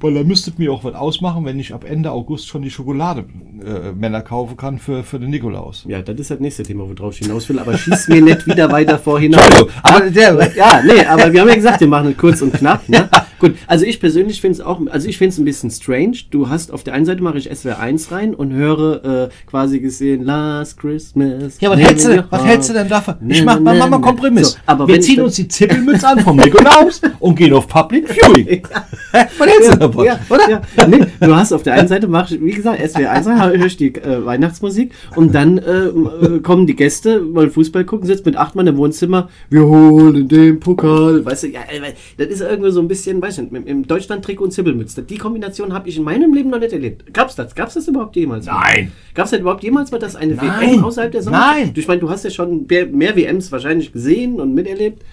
[0.02, 3.26] Weil da müsstet mir auch was ausmachen, wenn ich ab Ende August schon die Schokolade
[3.66, 5.84] äh, Männer kaufen kann für, für den Nikolaus.
[5.90, 8.72] Ja, das ist das nächste Thema, worauf ich hinaus will, aber schieß mir nicht wieder
[8.72, 9.42] weiter vor hinaus.
[9.46, 12.54] Entschuldigung, aber der- ja, nee, aber wir haben ja gesagt, wir machen es kurz und
[12.54, 12.88] knapp.
[12.88, 13.10] Ne?
[13.40, 16.18] Gut, also ich persönlich finde es auch, also ich finde es ein bisschen strange.
[16.30, 19.80] Du hast auf der einen Seite mache ich SWR 1 rein und höre äh, quasi
[19.80, 21.60] gesehen Last Christmas.
[21.60, 23.16] Ja, was hältst, du, was hältst du denn davon?
[23.28, 24.00] Ich mach mal Mama.
[24.00, 24.52] Kompromiss.
[24.52, 28.68] So, aber wir ziehen uns die Zippelmütze an vom Nikolaus und gehen auf Public Viewing.
[29.12, 30.06] was hältst du davon?
[30.06, 30.50] Ja, oder?
[30.50, 33.40] Ja, nee, du hast auf der einen Seite, mach, ich, wie gesagt, SWR 1 rein,
[33.40, 38.08] höre ich die äh, Weihnachtsmusik und dann äh, äh, kommen die Gäste, wollen Fußball gucken,
[38.08, 41.24] sitzt mit acht Mann im Wohnzimmer, wir holen den Pokal.
[41.26, 44.46] Weißt du, ja, äh, das ist irgendwie so ein bisschen, weißt du, im, im Deutschland-Trikot
[44.46, 45.04] und Zibbelmütze.
[45.04, 47.14] Die Kombination habe ich in meinem Leben noch nicht erlebt.
[47.14, 47.54] Gab's das?
[47.56, 48.46] Gab's das überhaupt jemals?
[48.46, 48.92] Nein.
[49.14, 50.72] Gab's das überhaupt jemals mal, dass eine Nein.
[50.72, 51.38] WM außerhalb der Sommer?
[51.38, 51.72] Nein.
[51.76, 55.04] Ich meine, du hast ja schon mehr, mehr WMs wahrscheinlich gesehen und miterlebt.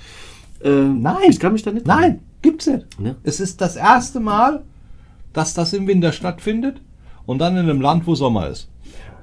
[0.63, 1.17] Äh, Nein.
[1.29, 2.87] Ich kann mich da nicht Nein, gibt's nicht.
[3.03, 3.15] Ja.
[3.23, 4.63] Es ist das erste Mal,
[5.33, 6.81] dass das im Winter stattfindet
[7.27, 8.69] und dann in einem Land, wo Sommer ist.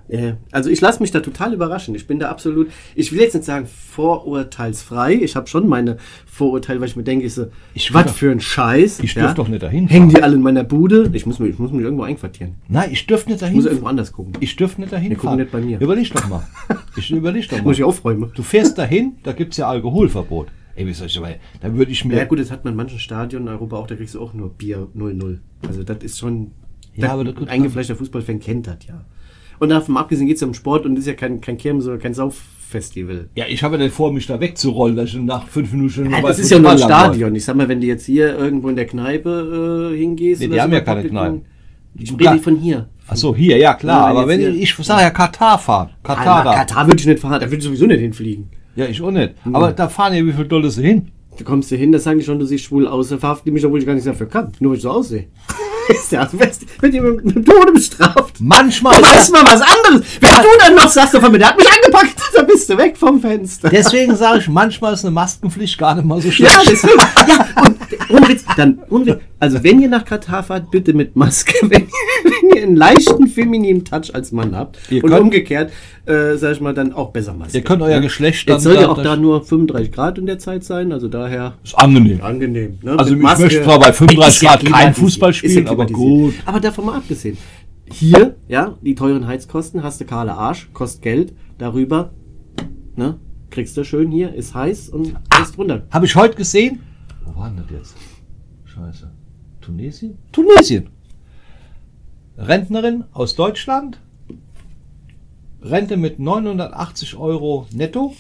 [0.10, 1.96] Ja, Also ich lasse mich da total überraschen.
[1.96, 5.14] Ich bin da absolut, ich will jetzt nicht sagen vorurteilsfrei.
[5.14, 8.40] Ich habe schon meine Vorurteile, weil ich mir denke, ich so, Ich was für ein
[8.40, 9.00] Scheiß.
[9.00, 11.10] Ich dürf doch nicht dahin Hängen die alle in meiner Bude?
[11.14, 12.56] Ich muss mich, ich muss mich irgendwo einquartieren.
[12.68, 13.56] Nein, ich dürfte nicht Ich dahin.
[13.56, 14.34] muss irgendwo anders gucken.
[14.40, 15.80] Ich dürfte nicht dahin Wir gucken nicht bei mir.
[15.80, 16.44] Überleg doch mal.
[16.96, 17.64] Ich überleg doch mal.
[17.64, 18.32] muss ich aufräumen.
[18.36, 20.48] Du fährst dahin, da gibt's ja Alkoholverbot.
[20.76, 21.30] Ey, wie soll ich aber,
[21.62, 22.18] da würde ich mir.
[22.18, 24.34] Ja gut, das hat man in manchen Stadien in Europa auch, da kriegst du auch
[24.34, 25.40] nur Bier 0-0.
[25.68, 26.52] Also das ist schon,
[26.96, 29.06] Ja, aber das- ein eingefleischter Fußballfan kennt das ja.
[29.60, 31.88] Und davon abgesehen geht es ja um Sport und das ist ja kein, kein Kirmes
[31.88, 33.30] oder kein Sauffestival.
[33.36, 36.10] Ja, ich habe ja nicht vor, mich da wegzurollen, dass ich nach fünf Minuten schon
[36.12, 36.78] Ja, das ist ja nur ein.
[36.80, 37.36] Stadion.
[37.36, 40.42] Ich sag mal, wenn du jetzt hier irgendwo in der Kneipe äh, hingehst.
[40.42, 41.42] Nee, die haben so ja keine Kneipen.
[41.96, 42.90] Viewing, Ich rede von hier.
[43.08, 44.10] Ach so, hier, ja klar.
[44.14, 45.90] Ja, aber wenn jetzt ich, hier- ich sage ja Katar fahren.
[46.04, 46.54] Katar da.
[46.56, 48.50] Katar würde ich nicht fahren, da würde ich sowieso nicht hinfliegen.
[48.76, 49.34] Ja, ich auch nicht.
[49.52, 51.12] Aber da fahren ja wie viel Dollar hin?
[51.38, 53.52] Da kommst du hin, da sagen die schon, du siehst schwul aus, da verhaften die
[53.52, 54.52] mich, obwohl ich gar nichts dafür kann.
[54.60, 55.26] Nur weil ich so aussehe.
[55.90, 58.36] Ist ja, wird ihr mit, mit dem Tode bestraft.
[58.40, 58.96] Manchmal.
[58.96, 60.06] Aber ist mal was anderes.
[60.20, 63.70] Wenn du dann noch sagst, der hat mich angepackt, dann bist du weg vom Fenster.
[63.70, 66.54] Deswegen sage ich, manchmal ist eine Maskenpflicht gar nicht mal so schlecht.
[66.54, 67.00] Ja, deswegen.
[67.28, 67.66] Ja,
[68.10, 71.88] und Witz, dann, Witz, also wenn ihr nach Katar fahrt, bitte mit Maske, wenn,
[72.24, 75.72] wenn ihr einen leichten femininen Touch als Mann habt Ihr und könnt- umgekehrt,
[76.06, 77.58] äh, sag ich mal, dann auch besser Maske.
[77.58, 80.40] Ihr könnt euer Geschlecht dann Jetzt soll ja auch da- nur 35 Grad in der
[80.40, 82.22] Zeit sein, also daher ist angenehm.
[82.22, 82.78] angenehm.
[82.82, 82.98] Ne?
[83.00, 85.86] Also Mit ich möchte zwar bei 35 Ist ja Grad kein Fußball ja spielen, aber
[85.86, 86.34] gut.
[86.46, 87.38] Aber davon mal abgesehen.
[87.92, 92.12] Hier, ja, die teuren Heizkosten, hast du kahle Arsch, kostet Geld, darüber,
[92.96, 95.84] ne, kriegst du schön hier, ist heiß und ist runter.
[95.92, 96.80] Habe ich heute gesehen.
[97.26, 97.96] Wo war denn das jetzt?
[98.66, 99.12] Scheiße.
[99.62, 100.18] Tunesien?
[100.32, 100.90] Tunesien.
[102.38, 104.00] Rentnerin aus Deutschland.
[105.64, 108.14] Rente mit 980 Euro netto.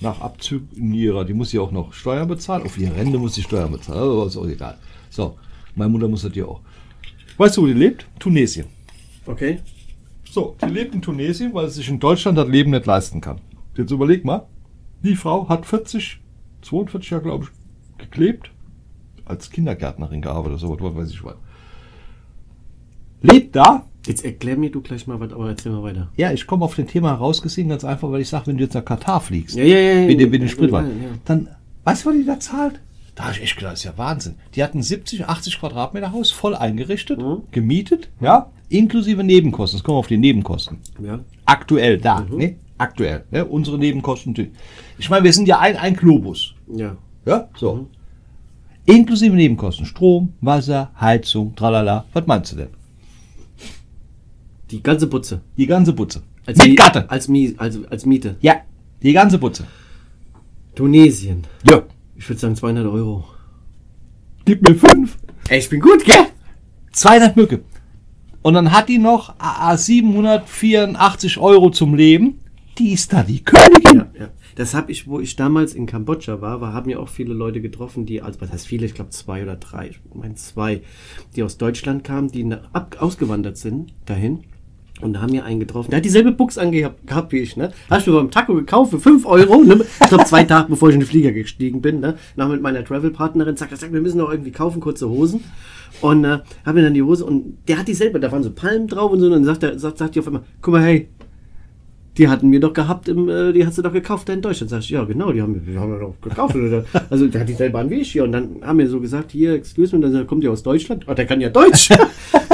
[0.00, 2.62] Nach Abzug in ihrer, die muss sie auch noch Steuern bezahlen.
[2.64, 4.00] Auf ihre Rente muss sie Steuern bezahlen.
[4.00, 4.78] Aber ist auch egal.
[5.10, 5.36] So,
[5.74, 6.60] meine Mutter muss das hier auch.
[7.36, 8.06] Weißt du, wo die lebt?
[8.18, 8.66] Tunesien.
[9.26, 9.60] Okay.
[10.30, 13.40] So, die lebt in Tunesien, weil sie sich in Deutschland das Leben nicht leisten kann.
[13.76, 14.46] Jetzt überleg mal,
[15.02, 16.20] die Frau hat 40,
[16.62, 18.50] 42 Jahre, glaube ich, geklebt,
[19.24, 21.36] als Kindergärtnerin gearbeitet, so was weiß ich was.
[23.22, 23.84] Lebt da.
[24.06, 26.08] Jetzt erklär mir du gleich mal was, aber erzähl mal weiter.
[26.16, 28.74] Ja, ich komme auf den Thema herausgesehen, ganz einfach, weil ich sage, wenn du jetzt
[28.74, 30.00] nach Katar fliegst, Ja, ja, ja.
[30.00, 30.06] ja.
[30.06, 31.14] mit dem, mit dem Spritwagen, Ja, ja.
[31.26, 31.48] dann,
[31.84, 32.80] weißt du, was die da zahlt?
[33.14, 34.36] Da habe ich echt gedacht, das ist ja Wahnsinn.
[34.54, 37.42] Die hatten 70, 80 Quadratmeter Haus, voll eingerichtet, Mhm.
[37.50, 39.78] gemietet, ja, inklusive Nebenkosten.
[39.78, 40.78] Jetzt kommen wir auf die Nebenkosten.
[41.04, 41.18] Ja.
[41.44, 42.54] Aktuell da, ne?
[42.78, 43.44] Aktuell, ne?
[43.44, 44.34] Unsere Nebenkosten.
[44.98, 46.54] Ich meine, wir sind ja ein, ein Globus.
[46.72, 46.96] Ja.
[47.26, 47.88] Ja, so.
[48.86, 49.84] Inklusive Nebenkosten.
[49.84, 52.06] Strom, Wasser, Heizung, tralala.
[52.14, 52.68] Was meinst du denn?
[54.70, 55.40] Die ganze Butze.
[55.56, 56.22] Die ganze Butze.
[56.46, 57.10] Als Mit Mi- Gatte.
[57.10, 58.36] Als, Mi als, als Miete.
[58.40, 58.56] Ja,
[59.02, 59.64] die ganze Butze.
[60.74, 61.44] Tunesien.
[61.68, 61.82] Ja.
[62.16, 63.24] Ich würde sagen 200 Euro.
[64.44, 65.18] Gib mir fünf.
[65.48, 66.26] Ey, ich bin gut, gell?
[66.92, 67.60] 200 Mücke.
[68.42, 72.40] Und dann hat die noch ah, 784 Euro zum Leben.
[72.78, 74.04] Die ist da die Königin.
[74.14, 74.28] Ja, ja.
[74.54, 77.60] Das habe ich, wo ich damals in Kambodscha war, war haben ja auch viele Leute
[77.60, 80.82] getroffen, die, also was heißt viele, ich glaube zwei oder drei, ich meine zwei,
[81.36, 84.44] die aus Deutschland kamen, die nach, ab, ausgewandert sind dahin.
[85.00, 85.90] Und da haben wir einen getroffen.
[85.90, 87.72] Der hat dieselbe Buchs angehabt gehabt wie ich, ne?
[87.88, 89.84] Hast du beim Taco gekauft für 5 Euro, ne?
[90.00, 92.16] Ich glaube, zwei Tage bevor ich in den Flieger gestiegen bin, ne?
[92.36, 95.44] Nach mit meiner Travel-Partnerin, sagt, er, sagt, wir müssen noch irgendwie kaufen, kurze Hosen.
[96.00, 98.86] Und äh, hab mir dann die Hose und der hat dieselbe, da waren so Palmen
[98.86, 101.08] drauf und so, und dann sagt er, sagt, sagt die auf einmal, guck mal, hey,
[102.18, 104.70] die hatten wir doch gehabt, im, äh, die hast du doch gekauft da in Deutschland.
[104.70, 106.56] Sag ich, ja genau, die haben die haben wir doch gekauft.
[106.56, 106.84] Oder?
[107.08, 108.24] Also der hat dieselbe an wie ich hier.
[108.24, 111.04] Und dann haben wir so gesagt, hier, excuse me, dann kommt ihr aus Deutschland?
[111.06, 111.90] Oh, der kann ja Deutsch.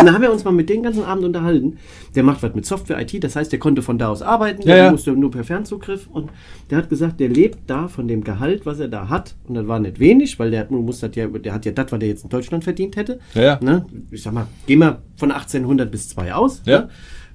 [0.05, 1.79] Und dann haben wir uns mal mit den ganzen Abend unterhalten.
[2.15, 4.75] Der macht was mit Software, IT, das heißt, der konnte von da aus arbeiten, Ja,
[4.75, 4.91] der ja.
[4.91, 6.09] musste nur per Fernzugriff.
[6.13, 6.31] Und
[6.69, 9.35] der hat gesagt, der lebt da von dem Gehalt, was er da hat.
[9.49, 12.03] Und das war nicht wenig, weil der, muss das ja, der hat ja das, was
[12.03, 13.19] er jetzt in Deutschland verdient hätte.
[13.33, 13.59] Ja, ja.
[13.63, 13.87] Ne?
[14.11, 16.61] Ich sag mal, geh mal von 1800 bis 2 aus.
[16.67, 16.81] Ja.
[16.81, 16.89] Ne?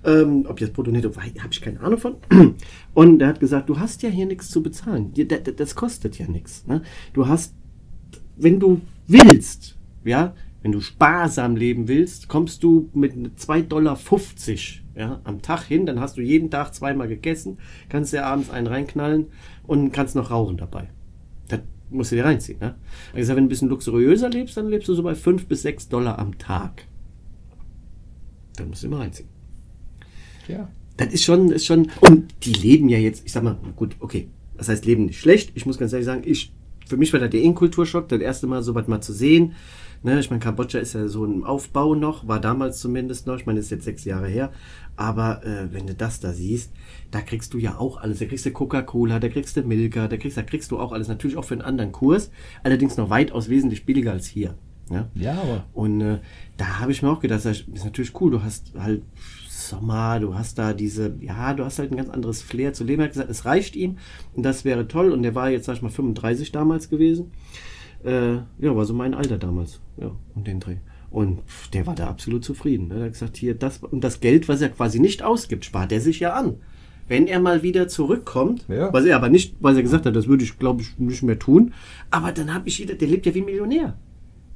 [0.06, 2.18] Ähm, ob jetzt brutto netto, habe ich keine Ahnung von.
[2.94, 5.12] Und er hat gesagt, du hast ja hier nichts zu bezahlen.
[5.58, 6.68] Das kostet ja nichts.
[6.68, 6.84] Ne?
[7.14, 7.56] Du hast,
[8.38, 13.98] wenn du willst, ja, wenn du sparsam leben willst, kommst du mit 2,50 Dollar
[14.96, 18.68] ja, am Tag hin, dann hast du jeden Tag zweimal gegessen, kannst dir abends einen
[18.68, 19.28] reinknallen
[19.66, 20.90] und kannst noch rauchen dabei.
[21.48, 22.60] Das musst du dir reinziehen.
[22.60, 22.76] Ne?
[23.16, 25.88] Gesagt, wenn du ein bisschen luxuriöser lebst, dann lebst du so bei 5 bis 6
[25.88, 26.86] Dollar am Tag.
[28.58, 29.30] Dann musst du immer reinziehen.
[30.50, 30.70] Ja.
[30.98, 31.90] Das ist schon, ist schon.
[32.02, 34.28] Und die leben ja jetzt, ich sag mal, gut, okay.
[34.58, 35.54] Das heißt, leben nicht schlecht.
[35.56, 36.52] Ich muss ganz ehrlich sagen, ich,
[36.86, 39.54] für mich war das der Kulturschock, das erste Mal so was mal zu sehen.
[40.02, 43.36] Ne, ich meine, Kambodscha ist ja so im Aufbau noch, war damals zumindest noch.
[43.36, 44.52] Ich meine, ist jetzt sechs Jahre her.
[44.96, 46.72] Aber äh, wenn du das da siehst,
[47.12, 48.20] da kriegst du ja auch alles.
[48.20, 51.08] Da kriegst du Coca-Cola, da kriegst du Milka, da kriegst, da kriegst du auch alles.
[51.08, 52.32] Natürlich auch für einen anderen Kurs.
[52.64, 54.56] Allerdings noch weitaus wesentlich billiger als hier.
[54.90, 55.10] Ja?
[55.16, 55.66] Ja, aber.
[55.74, 56.20] Und äh,
[56.58, 59.04] da habe ich mir auch gedacht, das ist natürlich cool, du hast halt
[59.48, 63.02] Sommer, du hast da diese, ja, du hast halt ein ganz anderes Flair zu leben.
[63.02, 63.98] Er hat gesagt, es reicht ihm
[64.34, 65.12] und das wäre toll.
[65.12, 67.32] Und der war jetzt, sag ich mal, 35 damals gewesen.
[68.04, 70.78] Äh, ja, war so mein Alter damals, ja, um den Dreh.
[71.12, 72.88] Und pff, der war da absolut zufrieden.
[72.90, 72.96] Ne?
[73.00, 76.02] Er hat gesagt, hier, das und das Geld, was er quasi nicht ausgibt, spart er
[76.02, 76.56] sich ja an.
[77.08, 78.94] Wenn er mal wieder zurückkommt, Ja.
[78.94, 81.40] was er aber nicht, weil er gesagt hat, das würde ich, glaube ich, nicht mehr
[81.40, 81.74] tun.
[82.12, 83.98] Aber dann habe ich wieder, der lebt ja wie ein Millionär.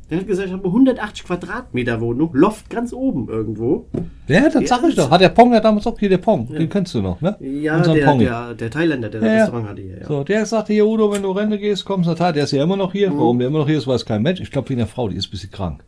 [0.09, 3.87] Der hat gesagt, ich habe eine 180 Quadratmeter Wohnung, Loft ganz oben irgendwo.
[4.27, 5.09] Ja, das sag ich doch.
[5.09, 6.47] Hat der Pong ja damals auch hier, der Pong.
[6.47, 7.37] Den kennst du noch, ne?
[7.39, 9.43] Ja, Unseren der, der, der Thailänder, der Ja, das ja.
[9.43, 9.99] Restaurant hatte hier.
[9.99, 10.05] Ja.
[10.05, 12.31] So, der sagte hier, Udo, wenn du Rente gehst, kommst du da.
[12.31, 13.09] Der ist ja immer noch hier.
[13.11, 13.17] Mhm.
[13.17, 14.41] Warum der immer noch hier ist, weiß kein Mensch.
[14.41, 15.83] Ich glaube, wegen der Frau, die ist ein bisschen krank.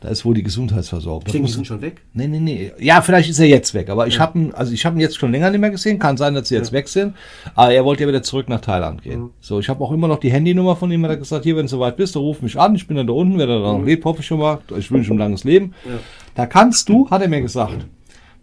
[0.00, 1.24] Da ist wohl die Gesundheitsversorgung.
[1.26, 2.00] Ich denke, die sind schon weg.
[2.14, 2.72] Nee, nee, nee.
[2.78, 3.90] Ja, vielleicht ist er jetzt weg.
[3.90, 5.98] Aber ich habe ihn, also ich habe ihn jetzt schon länger nicht mehr gesehen.
[5.98, 7.14] Kann sein, dass sie jetzt weg sind.
[7.54, 9.20] Aber er wollte ja wieder zurück nach Thailand gehen.
[9.20, 9.30] Mhm.
[9.40, 11.04] So, ich habe auch immer noch die Handynummer von ihm.
[11.04, 12.74] Er hat gesagt, hier, wenn du soweit bist, dann ruf mich an.
[12.74, 13.38] Ich bin dann da unten.
[13.38, 14.60] Wenn er da noch lebt, hoffe ich schon mal.
[14.78, 15.66] Ich wünsche ihm ein langes Leben.
[15.84, 15.90] Mhm.
[15.92, 15.98] Ja.
[16.34, 17.86] Da kannst du, hat er mir gesagt,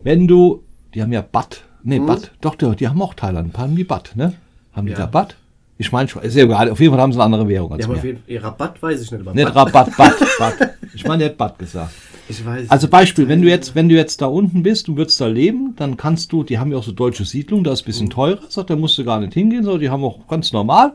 [0.04, 0.62] wenn du,
[0.94, 1.64] die haben ja Bad.
[1.82, 2.34] Nee, Bad.
[2.42, 3.48] Doch, die, die haben auch Thailand.
[3.48, 4.34] Ein paar haben die Bad, ne?
[4.74, 5.00] Haben die Ja.
[5.00, 5.38] da Bad?
[5.80, 6.72] Ich meine ist ja egal.
[6.72, 9.02] Auf jeden Fall haben sie eine andere Währung als Ja, aber auf jeden Rabatt weiß
[9.02, 9.22] ich nicht.
[9.22, 10.54] Aber Nicht Rabatt, Bad, Bad.
[10.94, 11.94] Ich meine, der hat Bad gesagt.
[12.30, 12.70] Ich weiß.
[12.70, 15.76] Also Beispiel, wenn du jetzt, wenn du jetzt da unten bist, du würdest da leben,
[15.78, 17.86] dann kannst du, die haben ja auch so deutsche Siedlungen, da ist ein Mhm.
[17.86, 20.94] bisschen teurer, sagt, da musst du gar nicht hingehen, sondern die haben auch ganz normal.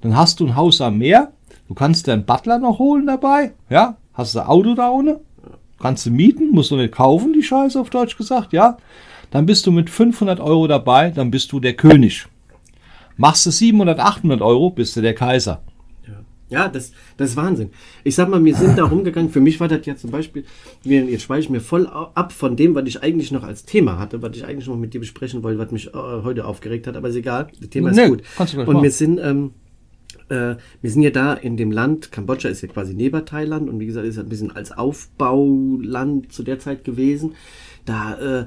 [0.00, 1.30] Dann hast du ein Haus am Meer,
[1.68, 5.20] du kannst deinen Butler noch holen dabei, ja, hast du ein Auto da ohne,
[5.78, 8.78] kannst du mieten, musst du nicht kaufen, die Scheiße auf Deutsch gesagt, ja.
[9.30, 12.26] Dann bist du mit 500 Euro dabei, dann bist du der König.
[13.22, 15.62] Machst du 700, 800 Euro, bist du der Kaiser.
[16.48, 17.70] Ja, das, das ist Wahnsinn.
[18.02, 19.30] Ich sag mal, wir sind da rumgegangen.
[19.30, 20.44] Für mich war das ja zum Beispiel,
[20.82, 24.22] jetzt schweife ich mir voll ab von dem, was ich eigentlich noch als Thema hatte,
[24.22, 26.96] was ich eigentlich noch mit dir besprechen wollte, was mich äh, heute aufgeregt hat.
[26.96, 28.24] Aber ist egal, das Thema ist Nee, gut.
[28.66, 29.52] Und wir sind, ähm,
[30.28, 33.78] äh, wir sind ja da in dem Land, Kambodscha ist ja quasi neben Thailand und
[33.78, 37.36] wie gesagt, ist ein bisschen als Aufbauland zu der Zeit gewesen.
[37.84, 38.46] Da äh,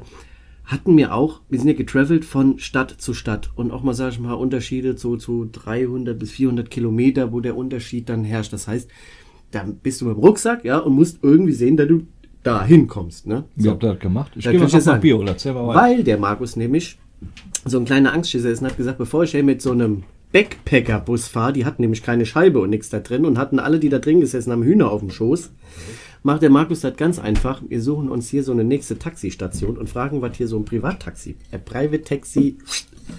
[0.66, 4.14] hatten wir auch, wir sind ja getravelt von Stadt zu Stadt und auch mal, sag
[4.14, 8.52] ich mal, Unterschiede zu, zu 300 bis 400 Kilometer, wo der Unterschied dann herrscht.
[8.52, 8.90] Das heißt,
[9.52, 12.08] da bist du mit dem Rucksack, ja, und musst irgendwie sehen, dass du
[12.44, 13.46] da hinkommst, ne?
[13.56, 14.32] Wie habt ihr das gemacht?
[14.36, 15.02] Ich Da gehe mal nach sagen.
[15.02, 15.36] Bier oder.
[15.36, 16.98] Weil der Markus nämlich
[17.64, 21.28] so ein kleiner Angstschisser ist und hat gesagt, bevor ich hier mit so einem Backpacker-Bus
[21.28, 24.00] fahre, die hatten nämlich keine Scheibe und nichts da drin und hatten alle, die da
[24.00, 25.52] drin gesessen haben, Hühner auf dem Schoß,
[26.26, 27.62] macht der Markus das ganz einfach.
[27.70, 31.36] Wir suchen uns hier so eine nächste Taxistation und fragen, was hier so ein Privattaxi,
[31.52, 32.58] ein Private Taxi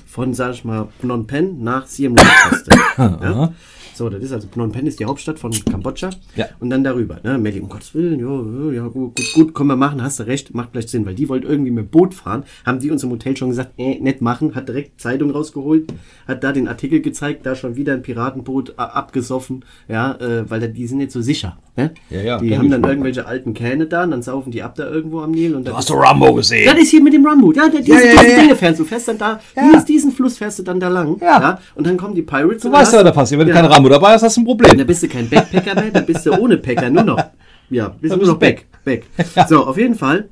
[0.07, 2.75] von, sag ich mal, Phnom Penh nach Siem Reap kostet.
[2.99, 3.53] ja?
[3.95, 6.11] So, das ist also Phnom Penh ist die Hauptstadt von Kambodscha.
[6.35, 6.47] Ja.
[6.59, 7.21] Und dann darüber.
[7.23, 7.39] Ne?
[7.39, 10.53] Melli, um Gottes Willen, ja, ja, gut, gut, gut, können wir machen, hast du recht,
[10.53, 13.37] macht vielleicht Sinn, weil die wollten irgendwie mit Boot fahren, haben die uns im Hotel
[13.37, 15.93] schon gesagt, äh, nicht machen, hat direkt Zeitung rausgeholt,
[16.27, 20.69] hat da den Artikel gezeigt, da schon wieder ein Piratenboot a- abgesoffen, ja, äh, weil
[20.73, 21.57] die sind nicht so sicher.
[21.77, 21.93] Ne?
[22.09, 24.89] Ja, ja, die haben dann irgendwelche alten Kähne da und dann saufen die ab da
[24.89, 26.65] irgendwo am Nil und dann Du hast doch Rambo gesehen.
[26.73, 27.53] das ist hier mit dem Rambo.
[27.53, 28.37] Ja, da- diese, Ja, ja, diese.
[28.41, 28.85] Dinge fährst du.
[28.85, 29.73] fährst dann da, Ja.
[29.75, 31.19] dies, diesen Fluss fährst du dann da lang.
[31.21, 31.61] Ja.
[31.75, 32.63] Und dann kommen die Pirates.
[32.63, 33.39] Du weißt ja, da passiert.
[33.41, 34.87] Wenn du kein Rambo dabei hast, hast du ein Da Problem.
[34.87, 37.23] bist du kein Backpacker mehr, da bist du ohne Packer nur noch.
[37.69, 38.67] Ja, bist du nur noch back.
[38.85, 39.05] back.
[39.49, 40.31] So, auf jeden Fall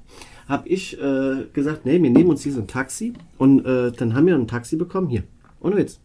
[0.48, 3.12] habe ich äh, gesagt, nee, wir nehmen uns hier so ein Taxi.
[3.36, 5.08] Und äh, dann haben wir ein Taxi bekommen.
[5.08, 5.24] Hier,
[5.60, 6.00] ohne Witz.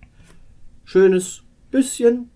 [0.86, 2.30] Schönes bisschen,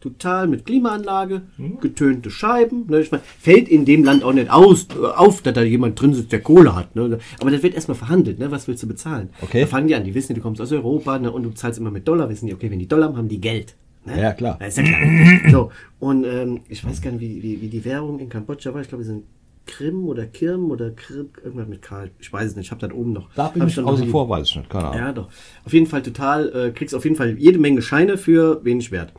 [0.00, 1.80] total mit Klimaanlage, Hm.
[1.80, 2.86] getönte Scheiben.
[2.88, 3.00] Ne?
[3.00, 6.14] Ich mein, fällt in dem Land auch nicht aus, äh, auf, dass da jemand drin
[6.14, 6.96] sitzt, der Kohle hat.
[6.96, 7.18] Ne?
[7.38, 8.38] Aber das wird erstmal verhandelt.
[8.38, 8.50] Ne?
[8.50, 9.30] Was willst du bezahlen?
[9.42, 9.60] Okay.
[9.60, 11.30] Da fangen die an, die wissen, du kommst aus Europa ne?
[11.30, 12.28] und du zahlst immer mit Dollar.
[12.28, 13.76] Wissen die, okay, wenn die Dollar haben, haben die Geld.
[14.06, 14.20] Ne?
[14.20, 14.58] Ja, klar.
[14.66, 15.50] Ist ja klar.
[15.50, 18.80] so, und ähm, ich weiß gar nicht, wie, wie, wie die Währung in Kambodscha war.
[18.80, 19.24] Ich glaube, wir sind
[19.66, 22.10] Krim oder Kirm oder Krim, irgendwas mit Karl.
[22.18, 23.28] Ich weiß es nicht, ich habe das oben noch.
[23.34, 24.70] Da bin Hab ich dann noch außen vor, weiß ich nicht.
[24.70, 24.98] Keine Ahnung.
[24.98, 25.28] Ja, doch.
[25.64, 29.12] Auf jeden Fall total, äh, kriegst auf jeden Fall jede Menge Scheine für wenig Wert.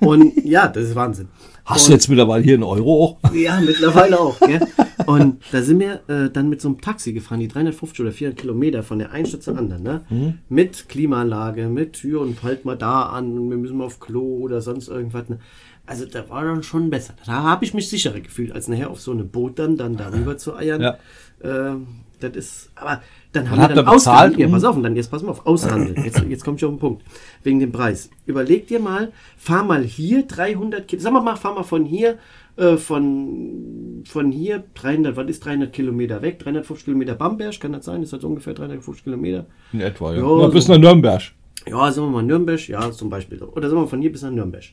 [0.00, 1.28] Und ja, das ist Wahnsinn.
[1.64, 3.32] Hast du jetzt mittlerweile hier einen Euro auch?
[3.32, 4.38] Ja, mittlerweile auch.
[4.40, 4.60] Gell?
[5.06, 8.38] Und da sind wir äh, dann mit so einem Taxi gefahren, die 350 oder 400
[8.38, 9.82] Kilometer von der einen Stadt zur anderen.
[9.82, 10.38] Ne?
[10.50, 14.40] Mit Klimaanlage, mit Tür und halt mal da an und wir müssen mal auf Klo
[14.40, 15.28] oder sonst irgendwas.
[15.30, 15.38] Ne?
[15.86, 17.14] Also da war dann schon besser.
[17.26, 20.38] Da habe ich mich sicherer gefühlt, als nachher auf so eine Boot dann, dann darüber
[20.38, 20.80] zu eiern.
[20.80, 20.98] Ja.
[21.42, 21.86] Ähm,
[22.20, 24.40] das ist, aber dann haben wir dann ausgehandelt.
[24.40, 26.02] Ja, pass auf, und dann jetzt pass mal auf, aushandeln.
[26.04, 27.02] Jetzt, jetzt komme ich auf den Punkt.
[27.42, 28.08] Wegen dem Preis.
[28.24, 32.18] Überleg dir mal, fahr mal hier 300 Kilometer, sagen wir mal, fahr mal von hier,
[32.56, 36.38] äh, von, von hier 300, was ist 300 Kilometer weg?
[36.38, 38.02] 350 Kilometer Bamberg, kann das sein?
[38.02, 39.46] Ist das ungefähr 350 Kilometer?
[39.72, 40.22] In etwa, ja.
[40.22, 41.22] Ja, ja bis so- nach Nürnberg.
[41.66, 43.42] Ja, sagen wir mal Nürnberg, ja, zum Beispiel.
[43.42, 44.64] Oder sagen wir von hier bis nach Nürnberg.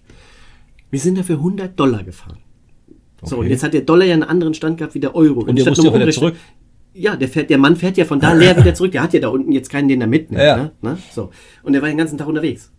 [0.91, 2.37] Wir sind dafür 100 Dollar gefahren.
[3.23, 3.45] So, Okay.
[3.45, 5.41] und jetzt hat der Dollar ja einen anderen Stand gehabt wie der Euro.
[5.41, 6.35] Und der musste ja wieder zurück.
[6.93, 8.91] Ja, der, fährt, der Mann fährt ja von da leer wieder zurück.
[8.91, 10.41] Der hat ja da unten jetzt keinen, den er mitnimmt.
[10.43, 10.63] Ja, ja.
[10.63, 10.71] Ne?
[10.81, 10.97] Ne?
[11.11, 11.29] So.
[11.63, 12.71] Und der war den ganzen Tag unterwegs.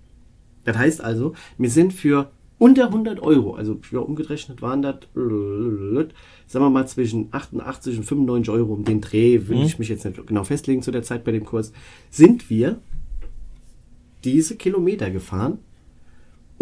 [0.64, 6.64] Das heißt also, wir sind für unter 100 Euro, also für umgerechnet waren das, sagen
[6.64, 9.62] wir mal, zwischen 88 und 95 Euro um den Dreh, will Mhm.
[9.64, 11.72] ich mich jetzt nicht genau festlegen zu der Zeit bei dem Kurs,
[12.11, 12.79] sind wir
[14.25, 15.59] diese Kilometer gefahren.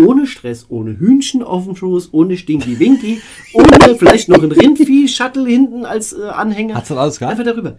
[0.06, 3.20] Ohne Stress, ohne Hühnchen auf dem Schoß, ohne Stinky Winky,
[3.52, 6.74] ohne vielleicht noch ein Rindvieh-Shuttle hinten als äh, Anhänger.
[6.74, 7.38] Hat's das alles gehabt?
[7.38, 7.78] Einfach darüber.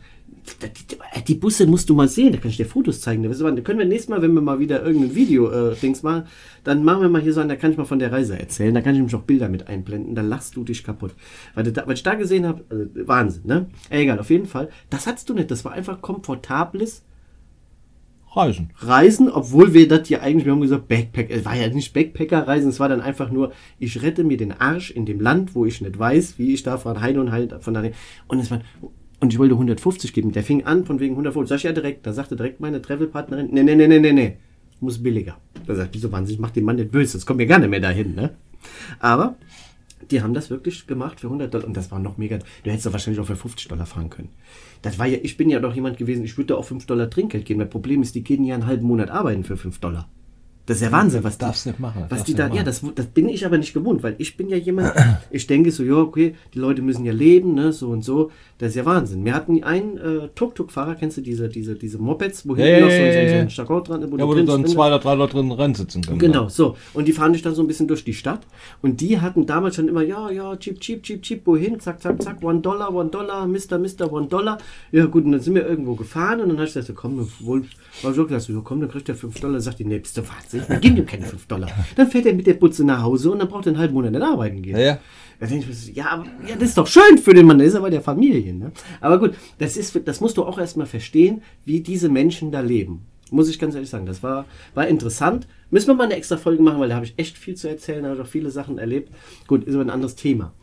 [0.63, 3.21] Die, die, Busse musst du mal sehen, da kann ich dir Fotos zeigen.
[3.21, 3.29] Da
[3.61, 6.23] können wir nächstes Mal, wenn wir mal wieder irgendein Video-Dings machen,
[6.63, 8.73] dann machen wir mal hier so einen, da kann ich mal von der Reise erzählen.
[8.73, 11.13] Da kann ich nämlich auch Bilder mit einblenden, da lachst du dich kaputt.
[11.53, 13.67] Weil was ich da gesehen habe, also Wahnsinn, ne?
[13.91, 14.69] Egal, auf jeden Fall.
[14.89, 17.03] Das hattest du nicht, das war einfach komfortables
[18.33, 18.69] Reisen.
[18.77, 22.69] Reisen, obwohl wir das hier eigentlich, wir haben gesagt, Backpack, es war ja nicht Backpacker-Reisen,
[22.69, 25.81] es war dann einfach nur, ich rette mir den Arsch in dem Land, wo ich
[25.81, 27.83] nicht weiß, wie ich da von Heide und Heil von da
[28.27, 28.61] und es war,
[29.19, 32.07] und ich wollte 150 geben, der fing an von wegen 150, sag ich ja direkt,
[32.07, 34.37] da sagte direkt meine Travelpartnerin, nee, nee, nee, nee, nee, nee,
[34.79, 35.37] muss billiger.
[35.67, 37.81] Da sagt, wieso wahnsinnig, mach den Mann nicht böse, das kommt mir gar nicht mehr
[37.81, 38.31] dahin, ne?
[38.99, 39.35] Aber,
[40.11, 42.39] die haben das wirklich gemacht für 100 Dollar und das war noch mega.
[42.63, 44.29] Du hättest doch wahrscheinlich auch für 50 Dollar fahren können.
[44.81, 47.45] Das war ja, ich bin ja doch jemand gewesen, ich würde auf 5 Dollar Trinkgeld
[47.45, 47.59] geben.
[47.59, 50.09] Das Problem ist, die gehen ja einen halben Monat arbeiten für 5 Dollar.
[50.65, 52.57] Das ist ja Wahnsinn, was Darfst nicht machen, Was die da, machen.
[52.57, 54.93] ja, das, das bin ich aber nicht gewohnt, weil ich bin ja jemand,
[55.31, 58.31] ich denke so, ja, okay, die Leute müssen ja leben, ne, so und so.
[58.59, 59.25] Das ist ja Wahnsinn.
[59.25, 62.85] Wir hatten einen äh, Tuk-Tuk-Fahrer, kennst du diese, diese, diese Mopeds, wo Ja, hinten ja,
[62.85, 63.41] noch so, ja, so, so ja.
[63.41, 66.03] ein Stakot dran ist, Ja, wo du dann zwei oder drei Leute drin rein sitzen
[66.03, 66.19] kannst.
[66.19, 66.75] Genau, so.
[66.93, 68.41] Und die fahren dich dann so ein bisschen durch die Stadt.
[68.83, 71.79] Und die hatten damals schon immer, ja, ja, cheap, cheap, cheap, cheap, wohin?
[71.79, 74.59] Zack, zack, zack, one Dollar, one Dollar, Mister, Mister, one Dollar.
[74.91, 77.27] Ja, gut, und dann sind wir irgendwo gefahren und dann hast du gesagt, so, komm,
[77.39, 77.63] wohl,
[78.03, 79.59] war so gesagt, so, ja, komm, dann kriegt er fünf Dollar.
[79.59, 80.21] Sagt die, nee, bist du
[80.53, 80.69] wahnsinnig?
[80.69, 81.69] Wir geben ihm keine fünf Dollar.
[81.95, 84.11] Dann fährt er mit der Butze nach Hause und dann braucht er einen halben Monat
[84.11, 84.77] nicht arbeiten gehen.
[84.77, 84.99] Ja, ja.
[85.39, 87.67] Da denke ich mir ja, aber, ja, das ist doch schön für den Mann, der
[87.67, 88.53] ist aber der Familie.
[88.53, 88.71] Ne?
[88.99, 93.07] Aber gut, das, ist, das musst du auch erstmal verstehen, wie diese Menschen da leben.
[93.31, 94.05] Muss ich ganz ehrlich sagen.
[94.05, 95.47] Das war, war interessant.
[95.71, 98.03] Müssen wir mal eine extra Folge machen, weil da habe ich echt viel zu erzählen,
[98.03, 99.09] da habe ich auch viele Sachen erlebt.
[99.47, 100.53] Gut, ist aber ein anderes Thema.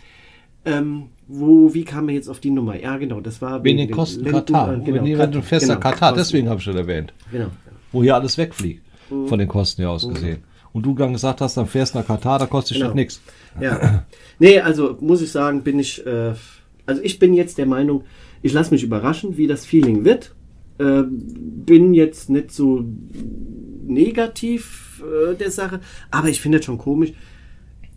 [0.64, 2.79] Ähm, wo, wie kam er jetzt auf die Nummer?
[2.79, 4.77] Ja, genau, das war Wegen den Kosten Katar.
[4.77, 6.16] Genau, Genau, fester genau, Katar, Kosten.
[6.18, 7.14] deswegen habe ich das erwähnt.
[7.33, 7.48] Genau.
[7.90, 8.83] Wo hier alles wegfliegt.
[9.09, 10.44] Von den Kosten her aus gesehen.
[10.73, 12.94] Und du dann gesagt hast, dann fährst du nach Katar, da kostet Genau.
[12.94, 13.21] nichts.
[13.61, 14.05] Ja.
[14.38, 16.35] Nee, also muss ich sagen, bin ich, äh,
[16.87, 18.05] also ich bin jetzt der Meinung,
[18.42, 20.35] ich lasse mich überraschen, wie das Feeling wird.
[20.79, 22.85] Äh, bin jetzt nicht so
[23.87, 27.12] negativ äh, der Sache, aber ich finde das schon komisch.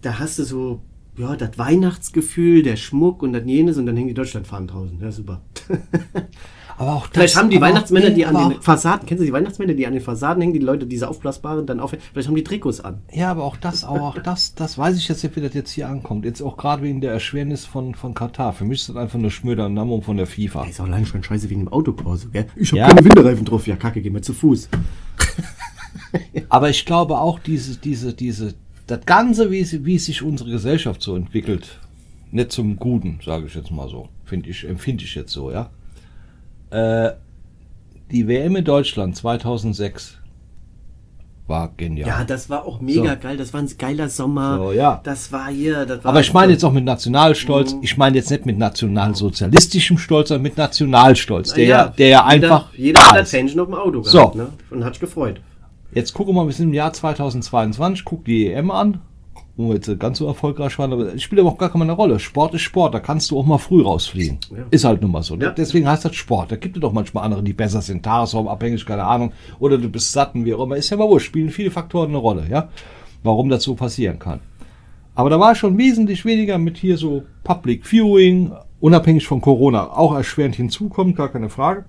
[0.01, 0.81] Da hast du so,
[1.17, 4.99] ja, das Weihnachtsgefühl, der Schmuck und dann jenes und dann hängen die Deutschlandfahnen draußen.
[4.99, 5.41] Ja, super.
[6.81, 9.27] Aber auch das, Vielleicht haben die aber Weihnachtsmänner, die an aber den Fassaden, kennen Sie
[9.27, 12.35] die Weihnachtsmänner, die an den Fassaden hängen, die Leute, diese aufblasbaren, dann auf, vielleicht haben
[12.35, 13.01] die Trikots an.
[13.13, 15.69] Ja, aber auch das, auch, auch das, das weiß ich jetzt nicht, wie das jetzt
[15.71, 16.25] hier ankommt.
[16.25, 18.53] Jetzt auch gerade wegen der Erschwernis von, von Katar.
[18.53, 20.65] Für mich ist das einfach nur Schnöder Nammung von der FIFA.
[20.65, 22.47] Ist auch allein schon scheiße wegen dem Autopause, gell?
[22.55, 22.87] Ich hab Ja.
[22.87, 23.67] keine Winterreifen drauf.
[23.67, 24.67] Ja, kacke, gehen wir zu Fuß.
[26.49, 28.55] Aber ich glaube auch, diese, diese, diese,
[28.87, 31.79] das Ganze, wie, wie sich unsere Gesellschaft so entwickelt,
[32.31, 35.69] nicht zum Guten, sage ich jetzt mal so, finde ich, empfinde ich jetzt so, ja.
[36.71, 37.11] Äh,
[38.11, 40.17] die WM in Deutschland 2006
[41.47, 42.07] war genial.
[42.07, 43.19] Ja, das war auch mega So.
[43.21, 43.37] geil.
[43.37, 44.57] Das war ein geiler Sommer.
[44.57, 45.01] So, ja.
[45.03, 45.85] Das war hier.
[45.85, 47.79] Das war Aber ich meine jetzt auch mit Nationalstolz, Mhm.
[47.83, 52.45] ich meine jetzt nicht mit nationalsozialistischem Stolz, sondern mit Nationalstolz, der, ja, der ja jeder,
[52.47, 53.27] einfach Jeder hat.
[53.27, 54.17] Fähnchen auf dem Auto So.
[54.17, 54.47] gehabt, ne?
[54.69, 55.41] Und hat sich gefreut.
[55.93, 59.01] Jetzt gucken wir mal, wir sind im Jahr 2022, guck die EM an,
[59.57, 62.19] wo wir jetzt ganz so erfolgreich waren, aber es spielt aber auch gar keine Rolle.
[62.19, 64.39] Sport ist Sport, da kannst du auch mal früh rausfliegen.
[64.49, 64.65] Ja.
[64.71, 65.35] Ist halt nun mal so.
[65.35, 65.45] ne?
[65.45, 65.51] Ja.
[65.51, 66.51] Deswegen heißt das Sport.
[66.51, 70.11] Da gibt es doch manchmal andere, die besser sind, tagesformabhängig, keine Ahnung, oder du bist
[70.11, 70.77] satten, wie auch immer.
[70.77, 72.69] Ist ja mal wurscht, spielen viele Faktoren eine Rolle, ja,
[73.23, 74.39] warum das so passieren kann.
[75.15, 80.15] Aber da war schon wesentlich weniger mit hier so Public Viewing, unabhängig von Corona, auch
[80.15, 81.85] erschwerend hinzukommt, gar keine Frage.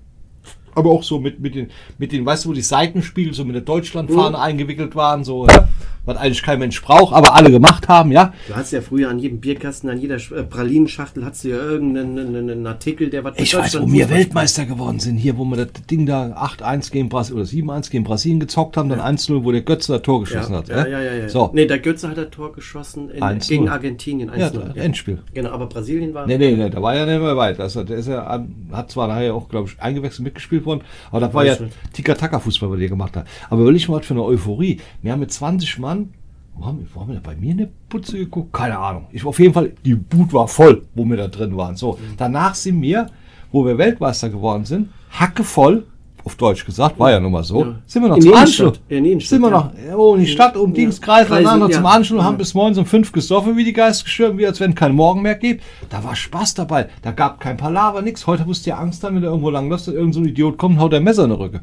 [0.74, 3.54] Aber auch so mit, mit den, mit den, weißt du, wo die Seitenspiegel so mit
[3.54, 4.42] der Deutschlandfahne Mhm.
[4.42, 5.68] eingewickelt waren, so, ja,
[6.04, 8.32] was eigentlich kein Mensch braucht, aber alle gemacht haben, ja.
[8.48, 12.18] Du hast ja früher an jedem Bierkasten, an jeder äh, Pralinenschachtel, hast du ja irgendeinen
[12.18, 15.58] einen, einen Artikel, der was Ich weiß, wo wir Weltmeister geworden sind, hier, wo wir
[15.64, 19.52] das Ding da 8-1 gegen Brasilien oder 7-1 gegen Brasilien gezockt haben, dann 1-0, wo
[19.52, 20.68] der Götze das Tor geschossen Ja, hat.
[20.68, 21.28] ja, ja, ja, ja.
[21.28, 23.48] So, Nee, der Götze hat das Tor geschossen in, 1-0.
[23.48, 24.38] gegen Argentinien 1-0.
[24.74, 25.18] ja, Endspiel.
[25.34, 26.26] Genau, aber Brasilien war.
[26.26, 27.60] Nee, nee, nee, da war ja nicht mehr weit.
[27.60, 31.34] Also, der ist ja, hat zwar nachher auch, glaube ich, eingewechselt mitgespielt worden, aber das
[31.34, 31.56] war ja.
[31.92, 33.26] Tiki-Taka-Fußball, was der gemacht hat.
[33.50, 34.80] Aber überleg mal, was für eine Euphorie.
[35.02, 36.10] Wir haben mit 20 Mann,
[36.54, 38.52] wo haben, wir, wo haben wir da bei mir eine Putze geguckt?
[38.52, 39.06] Keine Ahnung.
[39.12, 41.76] Ich, auf jeden Fall, die Boot war voll, wo wir da drin waren.
[41.76, 43.08] So, danach sind wir,
[43.50, 45.86] wo wir Weltmeister geworden sind, hackevoll,
[46.24, 47.74] auf Deutsch gesagt, war ja nun mal so, Ja.
[47.86, 48.80] sind wir noch In zum Anschluss.
[48.88, 49.56] Ja, in sind wir ja.
[49.56, 51.76] noch, ja, oh, in die Stadt um Dings, Kreis, Kreise, noch ja.
[51.76, 52.24] zum Anschluss, Ja.
[52.24, 55.34] haben bis morgens um fünf gesoffen, wie die Geistgeschirr, wie als wenn kein Morgen mehr
[55.34, 55.62] gibt.
[55.90, 56.88] Da war Spaß dabei.
[57.02, 58.26] Da gab kein Palaver, nix.
[58.26, 60.26] Heute musst du ja Angst haben, wenn du irgendwo lang läufst, dass irgend so ein
[60.26, 61.60] Idiot kommt und haut der Messer in die Rücke.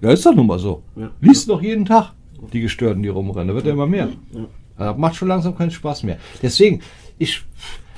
[0.00, 0.82] Ja, ist doch nun mal so.
[0.96, 1.10] Ja.
[1.20, 2.12] Liest du doch jeden Tag
[2.52, 3.48] die Gestörten, die rumrennen.
[3.48, 4.08] Da wird ja immer mehr.
[4.76, 6.18] Das macht schon langsam keinen Spaß mehr.
[6.42, 6.80] Deswegen,
[7.16, 7.42] ich,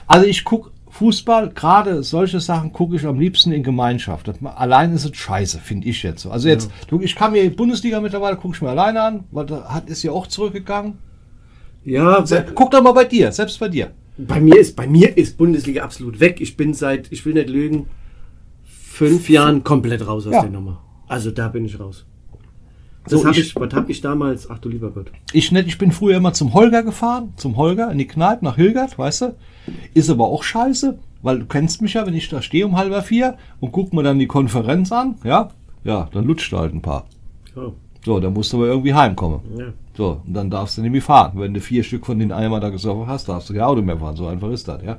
[0.07, 4.29] also ich gucke Fußball, gerade solche Sachen gucke ich am liebsten in Gemeinschaft.
[4.29, 6.31] Das, allein ist es scheiße, finde ich jetzt so.
[6.31, 9.47] Also jetzt, du, ich kann mir die Bundesliga mittlerweile, gucke ich mir alleine an, weil
[9.47, 10.95] da hat, ist ja auch zurückgegangen.
[11.85, 13.93] Ja, Guck doch mal bei dir, selbst bei dir.
[14.19, 16.41] Bei mir ist, bei mir ist Bundesliga absolut weg.
[16.41, 17.87] Ich bin seit, ich will nicht lügen,
[18.65, 20.41] fünf Jahren komplett raus aus Ja.
[20.41, 20.83] der Nummer.
[21.07, 22.07] Also da bin ich raus.
[23.09, 24.49] So, habe ich- ich, was habe ich damals?
[24.51, 25.07] Ach du lieber Gott.
[25.33, 28.57] Ich nicht, ich bin früher immer zum Holger gefahren, zum Holger in die Kneipe nach
[28.57, 29.35] Hilgert, weißt du?
[29.95, 32.95] Ist aber auch scheiße, weil du kennst mich ja, wenn ich da stehe um halb
[33.05, 35.51] vier und guck mir dann die Konferenz an, ja?
[35.85, 37.07] Ja, dann lutscht du halt ein paar.
[37.57, 37.73] Oh,
[38.05, 39.40] So, dann musst du aber irgendwie heimkommen.
[39.59, 39.66] ja.
[39.97, 41.33] So, und dann darfst du nämlich fahren.
[41.37, 43.97] Wenn du vier Stück von den Eimer da gesoffen hast, darfst du kein Auto mehr
[43.99, 44.14] fahren.
[44.14, 44.99] So einfach ist das, ja.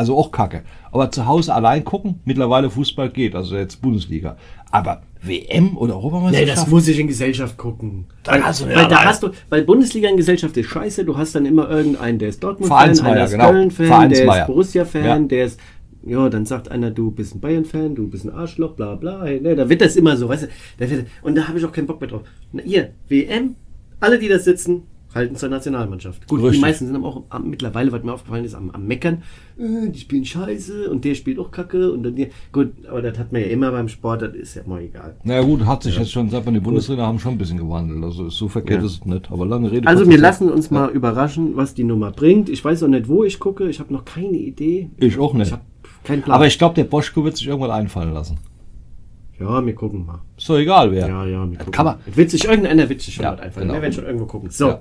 [0.00, 0.62] Also auch kacke.
[0.92, 4.38] Aber zu Hause allein gucken, mittlerweile Fußball geht, also jetzt Bundesliga.
[4.70, 6.56] Aber WM oder Nee, Europameisterschaft?
[6.56, 8.06] das muss ich in Gesellschaft gucken.
[8.22, 11.18] Dann Weil, hast du weil da hast du, weil Bundesliga in Gesellschaft ist scheiße, du
[11.18, 13.50] hast dann immer irgendeinen, der ist Dortmund-Fan, einer ist genau.
[13.50, 15.18] Köln-Fan, der ist Borussia-Fan, Ja.
[15.18, 15.60] der ist,
[16.06, 19.24] ja, dann sagt einer, du bist ein Bayern-Fan, du bist ein Arschloch, bla bla.
[19.24, 20.48] Ne, da wird das immer so, weißt
[20.78, 21.06] du.
[21.20, 22.22] Und da habe ich auch keinen Bock mehr drauf.
[22.52, 23.54] Na, hier, WM,
[24.00, 24.84] alle, die da sitzen,
[25.14, 26.26] halten zur Nationalmannschaft.
[26.28, 26.60] Gut, die Richtig.
[26.60, 29.22] meisten sind aber auch am, mittlerweile, was mir aufgefallen ist, am, am Meckern.
[29.58, 31.92] Äh, die spielen scheiße und der spielt auch kacke.
[31.92, 34.62] Und dann die, gut, aber das hat man ja immer beim Sport, das ist ja
[34.66, 35.16] mal egal.
[35.24, 37.58] Na ja, gut, hat sich jetzt schon, seit man die Bundestrainer haben, schon ein bisschen
[37.58, 38.04] gewandelt.
[38.04, 38.86] Also so verkehrt Ja.
[38.86, 39.30] ist es nicht.
[39.30, 39.86] Aber lange Rede.
[39.88, 42.48] Also wir lassen uns mal überraschen, was die Nummer bringt.
[42.48, 43.68] Ich weiß auch nicht, wo ich gucke.
[43.68, 44.90] Ich habe noch keine Idee.
[44.98, 45.48] Ich auch nicht.
[45.48, 45.62] Ich habe
[46.04, 46.34] keinen Plan.
[46.36, 48.38] Aber ich glaube, der Boschko wird sich irgendwann einfallen lassen.
[49.40, 50.20] Ja, wir gucken mal.
[50.36, 51.08] Ist doch egal, wer.
[51.08, 52.16] Ja, ja, wir gucken kann man- mal.
[52.16, 53.66] Wird sich irgendeiner wird sich schon Ja, einfallen.
[53.68, 53.74] genau.
[53.74, 54.50] Wir werden schon irgendwo gucken.
[54.50, 54.80] So, Ja.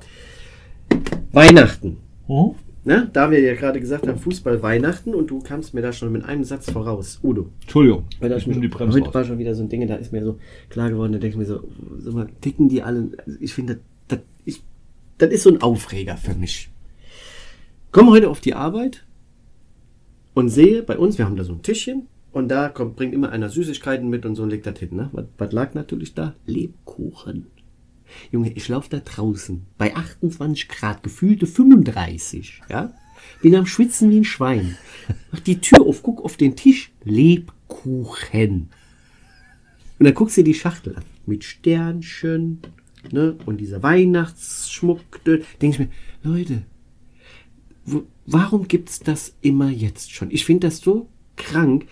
[1.32, 1.98] Weihnachten.
[2.28, 2.56] Mhm.
[2.86, 3.10] Ne?
[3.12, 6.24] Da wir ja gerade gesagt haben, Fußball Weihnachten und du kamst mir da schon mit
[6.24, 7.20] einem Satz voraus.
[7.22, 7.50] Udo.
[7.62, 8.06] Entschuldigung.
[8.20, 9.14] Weil da Ich mir, die Bremse heute raus.
[9.16, 10.40] war schon wieder so ein Ding, da ist mir so
[10.70, 11.62] klar geworden, da denke ich mir so,
[12.00, 13.10] sag mal, ticken die alle,
[13.42, 14.64] ich finde, das, das, ich,
[15.18, 16.70] das ist so ein Aufreger für mich.
[17.92, 19.04] Komme heute auf die Arbeit
[20.34, 23.32] und sehe bei uns, wir haben da so ein Tischchen und da kommt, bringt immer
[23.32, 24.96] einer Süßigkeiten mit und so und legt das hin.
[24.96, 25.10] Ne?
[25.12, 26.36] Was, was lag natürlich da?
[26.46, 27.48] Lebkuchen.
[28.32, 32.94] Junge, ich laufe da draußen bei 28 Grad, gefühlte 35, ja?
[33.42, 34.78] Bin am Schwitzen wie ein Schwein.
[35.32, 38.70] Mach die Tür auf, guck auf den Tisch, Lebkuchen.
[40.00, 42.62] Und dann guckst du dir die Schachtel an, mit Sternchen,
[43.12, 45.24] ne, und dieser Weihnachtsschmuck.
[45.26, 45.90] Denke ich mir,
[46.24, 46.64] Leute,
[48.26, 50.32] warum gibt's das immer jetzt schon?
[50.32, 51.88] Ich finde das so krank.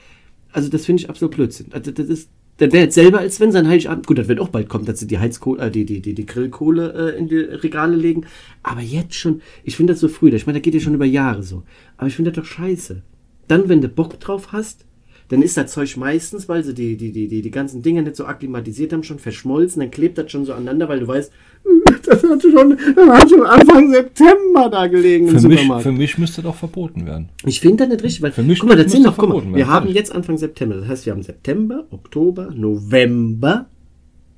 [0.58, 1.68] Also das finde ich absolut Blödsinn.
[1.72, 4.50] Also das ist, das wäre jetzt selber, als wenn sein Heiligabend, gut, das wird auch
[4.50, 7.38] bald kommen, dass sie die Heizkohle, äh, die, die, die, die Grillkohle äh, in die
[7.38, 8.26] Regale legen.
[8.64, 10.34] Aber jetzt schon, ich finde das so früh.
[10.34, 11.62] Ich meine, da geht ja schon über Jahre so.
[11.96, 13.04] Aber ich finde das doch scheiße.
[13.48, 14.87] Dann, wenn du Bock drauf hast,
[15.30, 18.16] dann ist das Zeug meistens, weil sie die, die, die, die, die ganzen Dinger nicht
[18.16, 21.32] so akklimatisiert haben, schon verschmolzen, dann klebt das schon so aneinander, weil du weißt,
[22.06, 25.84] das hat schon, das hat schon Anfang September da gelegen im Für mich, Supermarkt.
[25.84, 27.30] für mich müsste doch verboten werden.
[27.46, 29.30] Ich finde das nicht richtig, weil Für mich guck mal, das sind das noch, guck
[29.30, 33.68] mal, wir werden, haben jetzt Anfang September, das heißt, wir haben September, Oktober, November,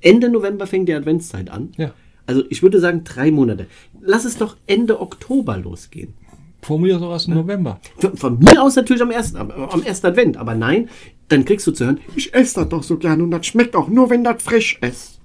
[0.00, 1.70] Ende November fängt die Adventszeit an.
[1.76, 1.92] Ja.
[2.26, 3.66] Also ich würde sagen drei Monate.
[4.00, 6.14] Lass es doch Ende Oktober losgehen.
[6.62, 7.80] Von mir aus auch erst im November.
[7.96, 10.88] Von, von mir aus natürlich am ersten, am, am ersten Advent, aber nein,
[11.28, 13.88] dann kriegst du zu hören, ich esse das doch so gerne und das schmeckt auch
[13.88, 15.19] nur, wenn das frisch ist.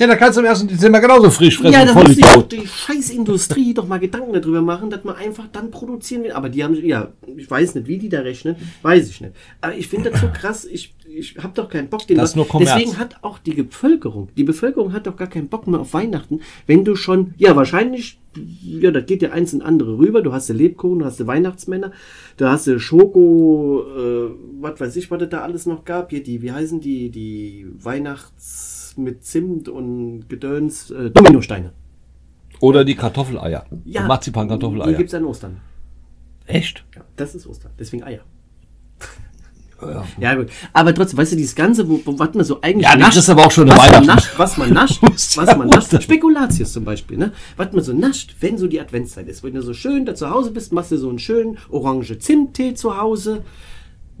[0.00, 0.66] Ja, da kannst du am 1.
[0.66, 2.52] Dezember genauso frisch fressen, Ja, da muss sich doch Vollidiot.
[2.52, 6.32] die Scheißindustrie doch mal Gedanken darüber machen, dass man einfach dann produzieren will.
[6.32, 9.34] Aber die haben, ja, ich weiß nicht, wie die da rechnen, weiß ich nicht.
[9.60, 12.06] Aber ich finde das so krass, ich, ich habe doch keinen Bock.
[12.06, 12.72] Den Das ist nur Kommerz.
[12.78, 16.40] Deswegen hat auch die Bevölkerung, die Bevölkerung hat doch gar keinen Bock mehr auf Weihnachten,
[16.66, 18.18] wenn du schon, ja, wahrscheinlich,
[18.62, 20.22] ja, das geht ja eins in andere rüber.
[20.22, 21.92] Du hast ja Lebkuchen, du hast ja Weihnachtsmänner,
[22.38, 24.30] du hast ja Schoko, äh,
[24.62, 26.08] was weiß ich, was es da alles noch gab.
[26.08, 31.72] Hier die, wie heißen die, die Weihnachts mit Zimt und Gedöns, äh, Dominosteine.
[32.60, 33.50] Oder die Kartoffeleier.
[33.50, 34.92] Ja, Die Die Marzipan-Kartoffeleier.
[34.94, 35.56] gibt es an Ostern.
[36.46, 36.84] Echt?
[36.94, 37.72] Ja, das ist Ostern.
[37.78, 38.20] Deswegen Eier.
[39.80, 40.04] Ja.
[40.20, 40.48] Ja, gut.
[40.74, 43.30] Aber trotzdem, weißt du, dieses Ganze, wo, wo was man so eigentlich Ja, das ist
[43.30, 45.02] aber auch schon eine was man nascht, was man nascht,
[45.36, 46.02] was man nascht.
[46.02, 47.32] Spekulatius zum Beispiel, ne?
[47.56, 49.42] Was man so nascht, wenn so die Adventszeit ist.
[49.42, 52.74] Wenn du so schön da zu Hause bist, machst du so einen schönen orange Zimttee
[52.74, 53.42] zu Hause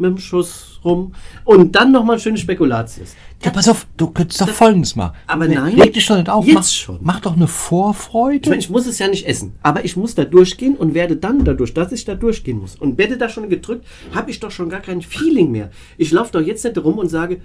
[0.00, 1.12] mit dem Schuss rum
[1.44, 3.14] und dann nochmal ein schönes Spekulatius.
[3.42, 5.16] Ja, pass auf, du könntest doch Folgendes machen.
[5.26, 5.76] Aber nein.
[5.76, 6.46] Leg dich doch nicht auf.
[6.46, 6.98] Jetzt mach, schon.
[7.02, 8.40] Mach doch eine Vorfreude.
[8.42, 11.16] Ich meine, ich muss es ja nicht essen, aber ich muss da durchgehen und werde
[11.16, 14.50] dann dadurch, dass ich da durchgehen muss und werde da schon gedrückt, habe ich doch
[14.50, 15.70] schon gar kein Feeling mehr.
[15.96, 17.40] Ich laufe doch jetzt nicht rum und sage,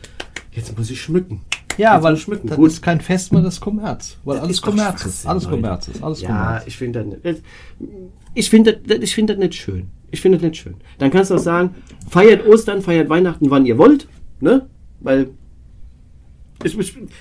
[0.51, 1.41] jetzt muss ich schmücken.
[1.77, 2.47] Ja, weil schmücken.
[2.47, 2.67] das Gut.
[2.71, 4.17] ist kein Fest mehr, das ist Kommerz.
[4.23, 5.25] Weil Das alles ist Kommerz ist.
[5.27, 5.55] Alles Leute.
[5.55, 6.03] Kommerz ist.
[6.03, 6.63] Alles Ja, Kommerz.
[6.67, 7.41] ich finde das nicht.
[8.33, 9.87] Ich finde das, ich finde das nicht schön.
[10.11, 10.75] Ich finde das nicht schön.
[10.97, 11.71] Dann kannst du auch sagen,
[12.09, 14.07] feiert Ostern, feiert Weihnachten, wann ihr wollt,
[14.39, 14.67] ne?
[14.99, 15.29] Weil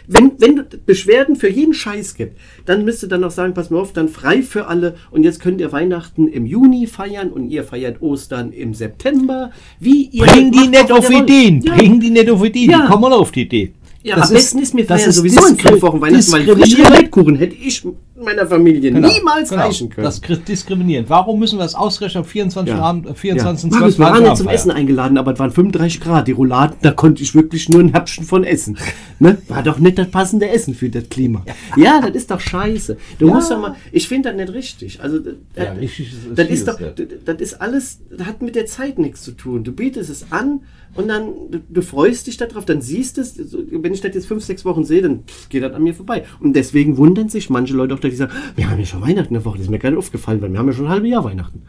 [0.07, 3.69] wenn, wenn es Beschwerden für jeden Scheiß gibt, dann müsst ihr dann noch sagen, pass
[3.69, 7.51] mal auf, dann frei für alle und jetzt könnt ihr Weihnachten im Juni feiern und
[7.51, 9.51] ihr feiert Ostern im September.
[9.81, 11.11] Wie ihr Bring die nicht auf.
[11.11, 11.61] Ideen.
[11.63, 11.75] Ja.
[11.75, 12.71] Bring die nicht auf Ideen.
[12.71, 12.83] Ja.
[12.83, 13.73] Die kommen alle auf die Idee.
[14.05, 16.57] Ja, Das am besten ist mir das ist sowieso in fünf Wochen Weihnachten, weil frische
[16.57, 17.01] diskriminierend.
[17.01, 17.87] Lebkuchen hätte ich
[18.17, 19.63] meiner Familie Genau, niemals genau.
[19.63, 20.05] reichen können.
[20.05, 21.11] Das ist diskriminierend.
[21.11, 22.75] Warum müssen wir das ausgerechnet am 24.
[22.75, 23.71] Abend, äh, 24.
[23.73, 23.79] Ja.
[23.79, 24.49] Markus, wir waren ja zum?
[24.49, 26.29] Essen eingeladen, aber es waren 35 Grad.
[26.29, 28.79] Die Rouladen, da konnte ich wirklich nur ein Häppchen von essen.
[29.19, 29.39] Ne?
[29.49, 31.45] War doch nicht das passende Essen für das Klima.
[31.77, 32.97] Ja, das ist doch scheiße.
[33.19, 35.01] Du musst doch mal, ich finde das nicht richtig.
[35.01, 36.95] Also, das, Ja, richtig ist- das ist doch, vieles,
[37.25, 39.65] das ist alles, das hat mit der Zeit nichts zu tun.
[39.65, 40.61] Du bietest es an
[40.95, 43.35] und dann, du, du freust dich darauf, dann siehst es.
[43.35, 46.25] So, Wenn ich das jetzt fünf, sechs Wochen sehe, dann geht das an mir vorbei.
[46.41, 49.35] Und deswegen wundern sich manche Leute auch, dass die sagen, wir haben ja schon Weihnachten
[49.35, 51.11] eine Woche, das ist mir gar nicht aufgefallen, weil wir haben ja schon ein halbes
[51.11, 51.63] Jahr Weihnachten.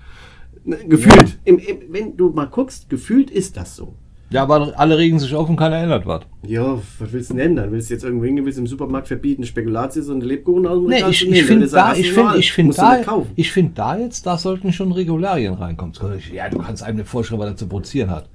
[0.64, 1.38] Ne, Gefühlt.
[1.46, 3.94] Im, im, wenn du mal guckst, gefühlt ist das so.
[4.32, 6.24] Ja, aber alle regen sich auf und keiner ändert was.
[6.48, 7.72] Ja, was willst du denn ändern?
[7.72, 10.88] Willst du jetzt irgendwo hingehen, willst du im Supermarkt verbieten, Spekulatius und Lebkuchen aus dem
[10.88, 14.26] Nee, Regal ich, ich finde da, ich finde, ich finde da, ich finde da jetzt,
[14.26, 15.94] da sollten schon Regularien reinkommen.
[16.34, 18.28] Ja, du kannst einem nicht vorschreiben, was er zu produzieren hat.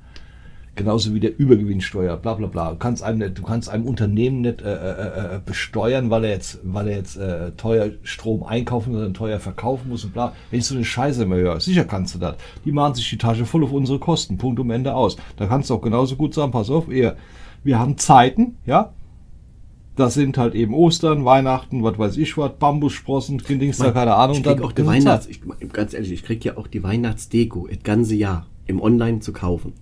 [0.80, 2.70] Genauso wie der Übergewinnsteuer, bla bla bla.
[2.70, 6.30] Du kannst einem, nicht- du kannst einem Unternehmen nicht äh, äh, äh, besteuern, weil er
[6.30, 10.32] jetzt, weil er jetzt äh, teuer Strom einkaufen oder teuer verkaufen muss und bla.
[10.50, 12.36] Wenn ich so eine Scheiße immer höre, sicher kannst du das.
[12.64, 14.38] Die machen sich die Tasche voll auf unsere Kosten.
[14.38, 15.16] Punkt um Ende aus.
[15.36, 17.16] Da kannst du auch genauso gut sagen, pass auf, ihr,
[17.62, 18.92] wir haben Zeiten, ja.
[19.96, 24.36] Das sind halt eben Ostern, Weihnachten, was weiß ich was, Bambussprossen, Kindingster, keine Ahnung.
[24.38, 25.26] Ich krieg auch die Weihnachts...
[25.26, 25.40] Ich,
[25.72, 29.74] ganz ehrlich, ich krieg ja auch die Weihnachtsdeko das ganze Jahr im Online zu kaufen.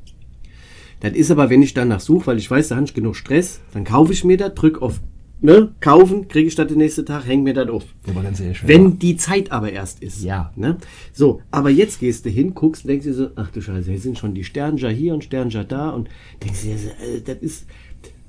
[1.00, 3.60] Das ist aber, wenn ich danach suche, weil ich weiß, da habe ich genug Stress,
[3.72, 5.00] dann kaufe ich mir das, drück auf
[5.40, 7.84] ne, kaufen, kriege ich das den nächsten Tag, häng mir das auf.
[8.08, 10.24] Aber ganz ehrlich, Wenn die Zeit aber erst ist.
[10.24, 10.52] Ja.
[10.56, 10.78] Ne?
[11.12, 14.00] So, aber jetzt gehst du hin, guckst und denkst dir so, ach du Scheiße, hier
[14.00, 16.08] sind schon die Sternja hier und Sternja da und
[16.42, 17.66] denkst dir, so, äh, das ist,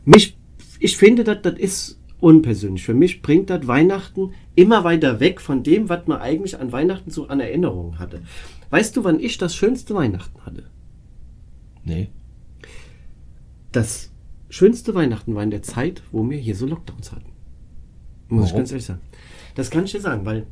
[0.05, 0.38] mich,
[0.80, 2.84] ich finde, das, das ist unpersönlich.
[2.84, 7.11] Für mich bringt das Weihnachten immer weiter weg von dem, was man eigentlich an Weihnachten
[7.11, 8.22] so an Erinnerungen hatte.
[8.70, 10.63] Weißt du, wann ich das schönste Weihnachten hatte?
[11.84, 12.09] Nee.
[13.72, 14.11] Das
[14.49, 17.32] schönste Weihnachten war in der Zeit, wo wir hier so Lockdowns hatten.
[18.28, 18.59] Muss ich Warum?
[18.59, 19.01] ganz ehrlich sagen.
[19.55, 20.47] Das kann ich dir sagen, weil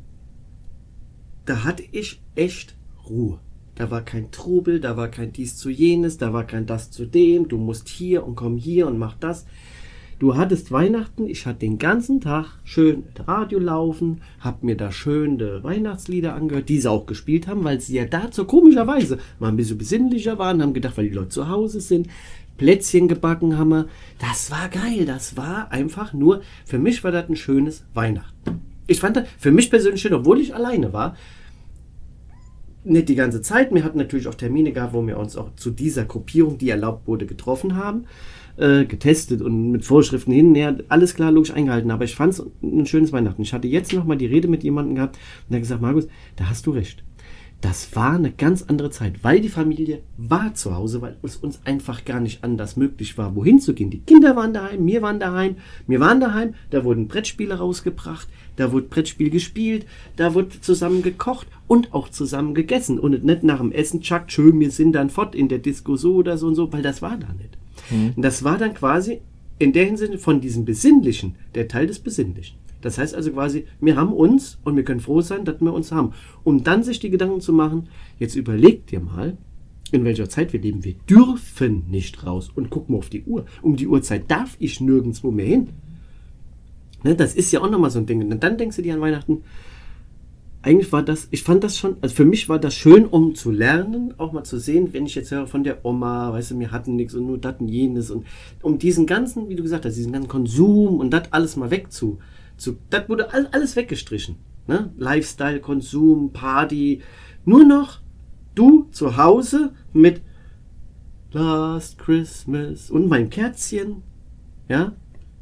[1.44, 2.76] da hatte ich echt
[3.08, 3.40] Ruhe.
[3.74, 7.06] Da war kein Trubel, da war kein dies zu jenes, da war kein das zu
[7.06, 9.46] dem, du musst hier und komm hier und mach das.
[10.18, 15.38] Du hattest Weihnachten, ich hatte den ganzen Tag schön Radio laufen, hab mir da schön
[15.38, 19.56] die Weihnachtslieder angehört, die sie auch gespielt haben, weil sie ja dazu komischerweise mal ein
[19.56, 22.08] bisschen besinnlicher waren, haben gedacht, weil die Leute zu Hause sind,
[22.58, 23.86] Plätzchen gebacken haben wir.
[24.18, 28.60] Das war geil, das war einfach nur, für mich war das ein schönes Weihnachten.
[28.86, 31.16] Ich fand das für mich persönlich schön, obwohl ich alleine war,
[32.84, 33.72] nicht die ganze Zeit.
[33.72, 37.06] Wir hatten natürlich auch Termine gehabt, wo wir uns auch zu dieser Gruppierung, die erlaubt
[37.06, 38.04] wurde, getroffen haben,
[38.56, 41.90] äh, getestet und mit Vorschriften hin, ja, alles klar, logisch eingehalten.
[41.90, 43.42] Aber ich fand es ein schönes Weihnachten.
[43.42, 46.08] Ich hatte jetzt noch mal die Rede mit jemandem gehabt und der hat gesagt, Markus,
[46.36, 47.04] da hast du recht.
[47.60, 51.60] Das war eine ganz andere Zeit, weil die Familie war zu Hause, weil es uns
[51.64, 53.90] einfach gar nicht anders möglich war, wohin zu gehen.
[53.90, 55.56] Die Kinder waren daheim, wir waren daheim,
[55.88, 61.48] wir waren daheim, da wurden Brettspiele rausgebracht, da wurde Brettspiel gespielt, da wurde zusammen gekocht
[61.66, 63.00] und auch zusammen gegessen.
[63.00, 66.14] Und nicht nach dem Essen, tschak, schön, wir sind dann fort in der Disco so
[66.14, 67.58] oder so und so, weil das war da nicht.
[68.16, 69.20] Und das war dann quasi
[69.58, 72.56] in der Hinsicht von diesem Besinnlichen, der Teil des Besinnlichen.
[72.80, 75.90] Das heißt also quasi, wir haben uns und wir können froh sein, dass wir uns
[75.92, 76.12] haben.
[76.44, 79.36] Um dann sich die Gedanken zu machen, jetzt überleg dir mal,
[79.90, 80.84] in welcher Zeit wir leben.
[80.84, 82.50] Wir dürfen nicht raus.
[82.54, 83.46] Und guck mal auf die Uhr.
[83.62, 85.68] Um die Uhrzeit darf ich nirgendwo mehr hin.
[87.04, 88.30] Ne, das ist ja auch nochmal so ein Ding.
[88.30, 89.42] Und dann denkst du dir an Weihnachten,
[90.60, 93.52] eigentlich war das, ich fand das schon, also für mich war das schön, um zu
[93.52, 96.72] lernen, auch mal zu sehen, wenn ich jetzt höre von der Oma, weißt du, wir
[96.72, 98.26] hatten nichts und nur das und jenes und
[98.62, 102.18] um diesen ganzen, wie du gesagt hast, diesen ganzen Konsum und das alles mal wegzu,
[102.58, 104.36] zu, das wurde all, alles weggestrichen.
[104.66, 104.92] Ne?
[104.98, 107.02] Lifestyle, Konsum, Party,
[107.44, 108.00] nur noch
[108.54, 110.20] du zu Hause mit
[111.32, 114.02] Last Christmas und mein Kerzchen,
[114.68, 114.92] ja,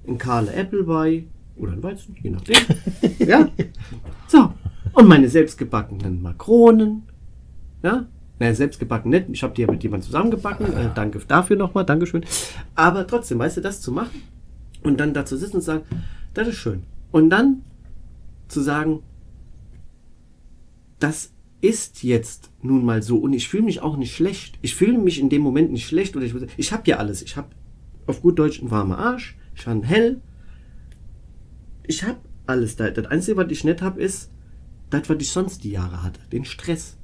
[0.07, 2.57] ein Karle Appleby oder ein Weizen, je nachdem,
[3.19, 3.49] ja,
[4.29, 4.53] so,
[4.93, 7.03] und meine selbstgebackenen Makronen.
[7.83, 8.07] Ja?
[8.39, 9.27] Naja, selbstgebacken nicht.
[9.31, 10.67] Ich habe die ja mit jemandem zusammengebacken.
[10.73, 11.85] Äh, danke dafür nochmal.
[11.85, 12.25] Dankeschön.
[12.75, 14.23] Aber trotzdem, weißt du, das zu machen
[14.83, 15.83] und dann da zu sitzen und sagen,
[16.35, 16.85] das ist schön.
[17.11, 17.63] Und dann
[18.49, 19.03] zu sagen,
[20.99, 24.59] das ist jetzt nun mal so und ich fühle mich auch nicht schlecht.
[24.63, 27.23] Ich fühle mich in dem Moment nicht schlecht oder ich, ich habe ja alles.
[27.23, 27.49] Ich habe
[28.07, 29.37] auf gut Deutsch einen warmen Arsch.
[29.55, 30.21] Ich kann hell.
[31.87, 32.91] Ich habe alles da.
[32.91, 34.31] Das Einzige, was ich nicht habe, ist,
[34.91, 36.96] das, was ich sonst die Jahre hatte, den Stress.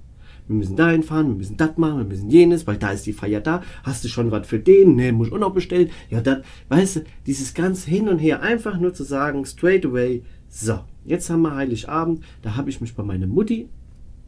[0.53, 3.15] Wir müssen dahin fahren, wir müssen das machen, wir müssen jenes, weil da ist die
[3.15, 3.63] Feier da.
[3.85, 4.97] Hast du schon was für den?
[4.97, 5.89] Ne, muss ich auch noch bestellen.
[6.11, 10.23] Ja, das, weißt du, dieses ganz hin und her, einfach nur zu sagen, straight away,
[10.51, 13.71] so, jetzt haben wir Heiligabend, da habe ich mich bei meiner Mutti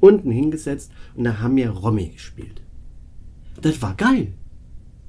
[0.01, 2.63] unten hingesetzt und da haben wir Romy gespielt.
[3.61, 4.29] Das war geil.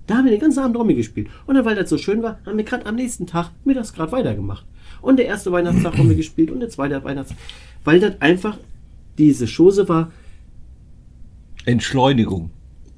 [0.07, 1.29] Da haben wir den ganzen Abend Romy gespielt.
[1.47, 3.93] Und dann, weil das so schön war, haben wir gerade am nächsten Tag mir das
[3.93, 4.65] gerade weitergemacht.
[5.01, 7.37] Und der erste Weihnachtstag wir gespielt und der zweite Weihnachtstag.
[7.85, 8.57] Weil das einfach
[9.17, 10.11] diese Chose war,
[11.65, 12.51] Entschleunigung.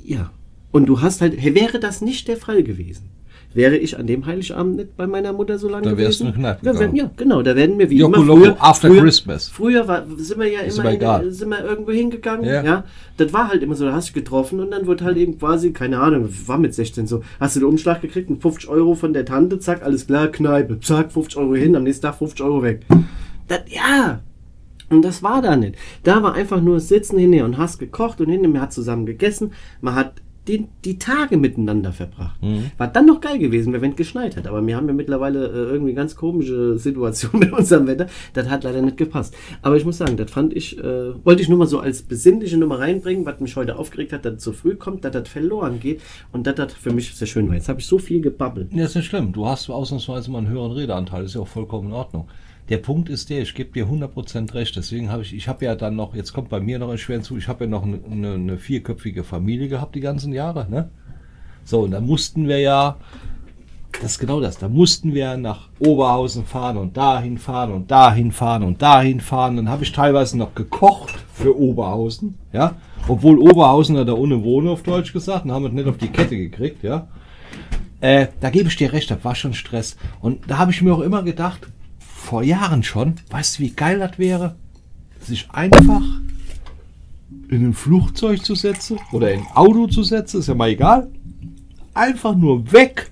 [0.04, 0.32] ja.
[0.72, 3.10] Und du hast halt, wäre das nicht der Fall gewesen,
[3.54, 6.26] wäre ich an dem Heiligabend nicht bei meiner Mutter so lange Da gewesen.
[6.36, 6.96] wärst du in da.
[6.96, 9.48] Ja, genau, da werden wir wie Joko immer Loco, früher, after früher, Christmas.
[9.48, 10.92] Früher war, sind wir ja Ist immer,
[11.24, 12.64] in, sind wir irgendwo hingegangen, Ja.
[12.64, 12.84] ja.
[13.16, 15.72] Das war halt immer so, da hast du getroffen und dann wird halt eben quasi,
[15.72, 19.14] keine Ahnung, war mit 16 so, hast du den Umschlag gekriegt, und 50 Euro von
[19.14, 22.62] der Tante, zack, alles klar, Kneipe, zack, 50 Euro hin, am nächsten Tag 50 Euro
[22.62, 22.82] weg.
[23.48, 24.20] Das, ja,
[24.90, 25.76] und das war da nicht.
[26.04, 29.52] Da war einfach nur Sitzen hinher und hast gekocht und hinher, man hat zusammen gegessen,
[29.82, 32.42] man hat den, die Tage miteinander verbracht.
[32.42, 32.72] Mhm.
[32.78, 34.48] War dann noch geil gewesen, wenn es geschneit hat.
[34.48, 38.08] Aber wir haben ja mittlerweile äh, irgendwie ganz komische Situation mit unserem Wetter.
[38.34, 39.36] Das hat leider nicht gepasst.
[39.62, 42.58] Aber ich muss sagen, das fand ich, äh, wollte ich nur mal so als besinnliche
[42.58, 45.80] Nummer reinbringen, was mich heute aufgeregt hat, dass es zu früh kommt, dass das verloren
[45.80, 47.56] geht und dass das für mich sehr schön war.
[47.56, 48.72] Jetzt habe ich so viel gebabbelt.
[48.74, 49.34] Ja, ist nicht schlimm.
[49.34, 51.26] Du hast ausnahmsweise mal einen höheren Redeanteil.
[51.26, 52.28] ist ja auch vollkommen in Ordnung.
[52.70, 54.76] Der Punkt ist der, ich gebe dir 100% recht.
[54.76, 57.24] Deswegen habe ich, ich habe ja dann noch, jetzt kommt bei mir noch ein schweren
[57.24, 60.68] zu, ich habe ja noch eine, eine, eine vierköpfige Familie gehabt die ganzen Jahre.
[60.70, 60.90] Ne?
[61.64, 62.98] So, und da mussten wir ja,
[63.94, 68.34] das ist genau das, da mussten wir nach Oberhausen fahren und dahin fahren und dahin
[68.34, 69.56] fahren und dahin fahren.
[69.56, 72.76] Dann habe ich teilweise noch gekocht für Oberhausen, ja.
[73.08, 76.36] Obwohl Oberhausen da ohne wohne, auf Deutsch gesagt, und haben wir nicht auf die Kette
[76.36, 77.08] gekriegt, ja.
[78.02, 79.96] Äh, da gebe ich dir recht, das war schon Stress.
[80.22, 81.68] Und da habe ich mir auch immer gedacht,
[82.28, 84.58] vor Jahren schon, weißt du, wie geil das wäre,
[85.22, 86.02] sich einfach
[87.50, 91.10] in ein Flugzeug zu setzen oder in ein Auto zu setzen, ist ja mal egal.
[91.94, 93.12] Einfach nur weg.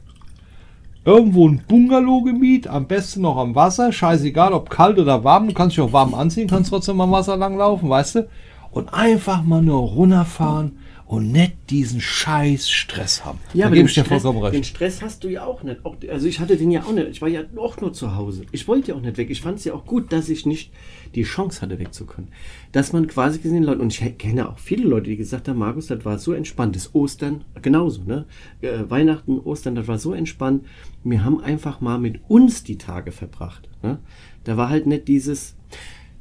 [1.05, 5.53] Irgendwo ein Bungalow gemietet, am besten noch am Wasser, scheißegal ob kalt oder warm, du
[5.53, 8.27] kannst dich auch warm anziehen, kannst trotzdem am Wasser lang laufen, weißt du?
[8.71, 10.73] Und einfach mal nur runterfahren
[11.05, 13.39] und nicht diesen scheiß Stress haben.
[13.53, 14.63] Ja, da aber den ich Stress, den.
[14.63, 15.79] Stress hast du ja auch nicht.
[16.09, 17.07] Also ich hatte den ja auch nicht.
[17.09, 18.45] Ich war ja auch nur zu Hause.
[18.51, 19.29] Ich wollte ja auch nicht weg.
[19.29, 20.71] Ich fand es ja auch gut, dass ich nicht
[21.13, 22.31] die Chance hatte, wegzukommen.
[22.71, 25.87] Dass man quasi gesehen Leute, und ich kenne auch viele Leute, die gesagt haben, Markus,
[25.87, 26.75] das war so entspannt.
[26.75, 28.25] Das Ostern, genauso, ne?
[28.61, 30.65] Äh, Weihnachten, Ostern, das war so entspannt.
[31.03, 33.69] Wir haben einfach mal mit uns die Tage verbracht.
[33.83, 33.99] Ne?
[34.43, 35.55] Da war halt nicht dieses.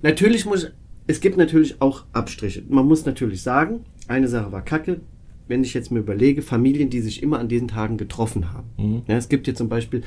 [0.02, 0.68] Natürlich muss.
[1.06, 2.62] Es gibt natürlich auch Abstriche.
[2.68, 5.00] Man muss natürlich sagen, eine Sache war kacke,
[5.48, 9.02] wenn ich jetzt mir überlege, Familien, die sich immer an diesen Tagen getroffen haben.
[9.06, 10.02] Ja, es gibt hier zum Beispiel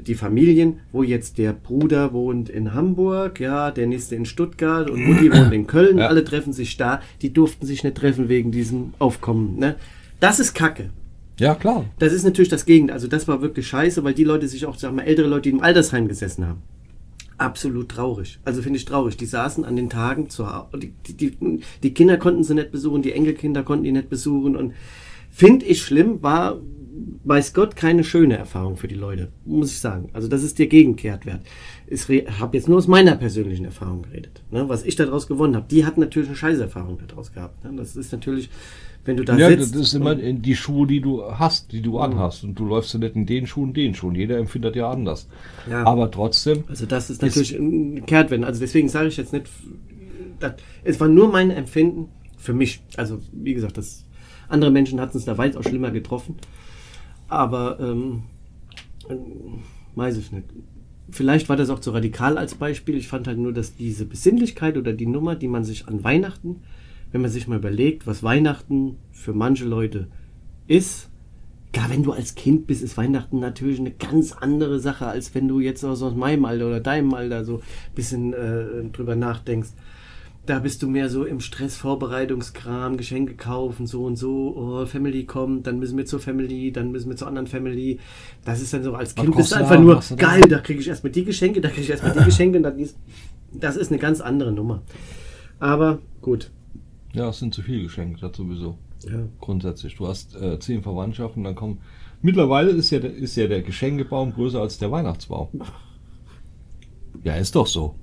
[0.00, 5.04] die Familien, wo jetzt der Bruder wohnt in Hamburg, ja, der nächste in Stuttgart und
[5.04, 6.06] Mutti wohnt in Köln, Ja.
[6.06, 9.58] alle treffen sich da, die durften sich nicht treffen wegen diesem Aufkommen.
[9.58, 9.74] Ne?
[10.20, 10.90] Das ist Kacke.
[11.38, 11.84] Ja, klar.
[11.98, 12.94] Das ist natürlich das Gegenteil.
[12.94, 15.50] Also das war wirklich scheiße, weil die Leute sich auch, sag mal, ältere Leute, die
[15.50, 16.62] im Altersheim gesessen haben.
[17.38, 18.40] Absolut traurig.
[18.44, 19.16] Also finde ich traurig.
[19.16, 20.78] Die saßen an den Tagen zu Hause.
[20.78, 24.56] Die, die, die, Kinder konnten sie nicht besuchen, die Enkelkinder konnten die nicht besuchen.
[24.56, 24.74] Und
[25.30, 26.60] finde ich schlimm, war,
[27.22, 30.10] weiß Gott, keine schöne Erfahrung für die Leute, muss ich sagen.
[30.14, 31.42] Also das ist der Gegenkehrtwert.
[31.90, 32.06] Ich
[32.38, 34.42] habe jetzt nur aus meiner persönlichen Erfahrung geredet.
[34.50, 34.68] Ne?
[34.68, 35.66] Was ich daraus gewonnen habe.
[35.70, 37.64] Die hatten natürlich eine Scheißerfahrung daraus gehabt.
[37.64, 37.72] Ne?
[37.76, 38.50] Das ist natürlich,
[39.04, 39.80] wenn du da Ja, das sitzt.
[39.80, 42.44] ist immer in die Schuhe, die du hast, die du anhast.
[42.44, 44.14] Und du läufst ja nicht in den Schuhen, den Schuhen.
[44.14, 45.28] Jeder empfindet ja anders.
[45.70, 45.84] Ja.
[45.86, 48.44] Aber trotzdem, Also das ist natürlich ein Kehrtwenden.
[48.44, 49.46] Also deswegen sage ich jetzt nicht,
[50.40, 50.52] das,
[50.84, 52.82] es war nur mein Empfinden für mich.
[52.96, 54.04] Also wie gesagt, das,
[54.48, 56.36] andere Menschen hatten es da weit auch schlimmer getroffen.
[57.28, 58.24] Aber ähm,
[59.08, 59.60] ähm,
[59.94, 60.44] weiß ich nicht.
[61.10, 62.96] Vielleicht war das auch zu radikal als Beispiel.
[62.96, 66.56] Ich fand halt nur, dass diese Besinnlichkeit oder die Nummer, die man sich an Weihnachten,
[67.12, 70.08] wenn man sich mal überlegt, was Weihnachten für manche Leute
[70.66, 71.08] ist,
[71.72, 75.48] Klar, wenn du als Kind bist, ist Weihnachten natürlich eine ganz andere Sache, als wenn
[75.48, 79.68] du jetzt aus, meinem Alter oder deinem Alter so ein bisschen äh, drüber nachdenkst.
[80.48, 85.24] Da bist du mehr so im Stress, Vorbereitungskram, Geschenke kaufen, so und so, oh, Family
[85.24, 87.98] kommt, dann müssen wir zur Family, dann müssen wir zur anderen Family.
[88.46, 90.14] Das ist dann so, als Kind bist du einfach nur, da?
[90.16, 92.78] geil, da kriege ich erstmal die Geschenke, da kriege ich erstmal die Geschenke und dann
[92.78, 92.96] ist,
[93.52, 94.80] das ist eine ganz andere Nummer.
[95.60, 96.50] Aber gut.
[97.12, 98.78] ja, es sind zu viele Geschenke, das sowieso.
[99.04, 99.28] Ja.
[99.40, 99.96] Grundsätzlich.
[99.96, 101.78] Du hast äh, zehn Verwandtschaften, dann kommen.
[102.22, 105.48] Mittlerweile ist ja, der- ist ja der Geschenkebaum größer als der Weihnachtsbaum.
[107.24, 107.94] Ja, ist doch so.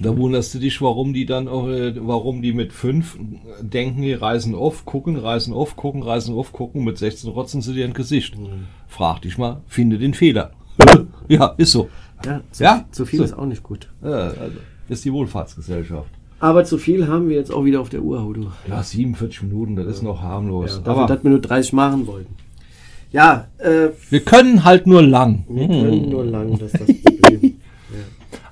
[0.00, 3.18] Da wunderst du dich, warum die dann auch, äh, warum die mit fünf
[3.60, 7.74] denken, die reisen auf, gucken, reisen auf, gucken, reisen auf, gucken, mit 16 rotzen sie
[7.74, 8.34] dir ein Gesicht.
[8.88, 10.50] Frag dich mal, finde den Fehler.
[11.28, 11.88] ja, ist so.
[12.24, 12.84] Ja, zu, Ja?
[12.90, 13.24] zu viel So.
[13.24, 13.88] ist auch nicht gut.
[14.02, 14.56] Äh, also,
[14.88, 16.10] ist die Wohlfahrtsgesellschaft.
[16.38, 18.48] Aber zu viel haben wir jetzt auch wieder auf der Uhr, Hudu.
[18.68, 20.72] Ja, 47 Minuten, das ist noch harmlos.
[20.72, 22.34] Ja, dafür, Aber dass wir nur 30 machen wollten.
[23.12, 25.44] Ja, äh, wir können halt nur lang.
[25.48, 26.88] wir können nur lang, das ist das.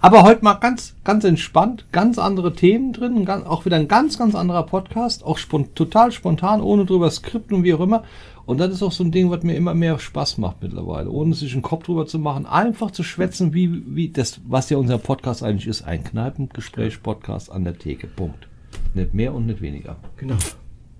[0.04, 4.18] Aber heute mal ganz, ganz entspannt, ganz andere Themen drin, ganz, auch wieder ein ganz,
[4.18, 8.04] ganz anderer Podcast, auch spon total spontan, ohne drüber skripten und wie auch immer.
[8.44, 11.32] Und das ist auch so ein Ding, was mir immer mehr Spaß macht mittlerweile, ohne
[11.32, 14.98] sich einen Kopf drüber zu machen, einfach zu schwätzen, wie, wie das, was ja unser
[14.98, 18.06] Podcast eigentlich ist, ein Kneipengespräch-Podcast an der Theke.
[18.06, 18.46] Punkt.
[18.92, 19.96] Nicht mehr und nicht weniger.
[20.18, 20.36] Genau.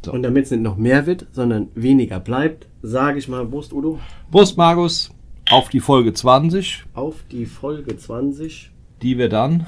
[0.02, 0.12] So.
[0.12, 3.98] Und damit es nicht noch mehr wird, sondern weniger bleibt, sage ich mal, Prost, Udo,
[4.30, 5.11] Prost, Markus,
[5.50, 8.70] auf die Folge 20, auf die Folge 20.
[9.03, 9.66] die wir dann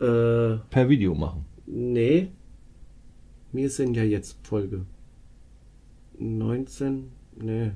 [0.00, 1.44] Äh, per Video machen.
[1.66, 2.28] nee.
[3.52, 4.84] Wir sind ja jetzt Folge
[6.18, 7.04] 19.
[7.40, 7.70] Nee.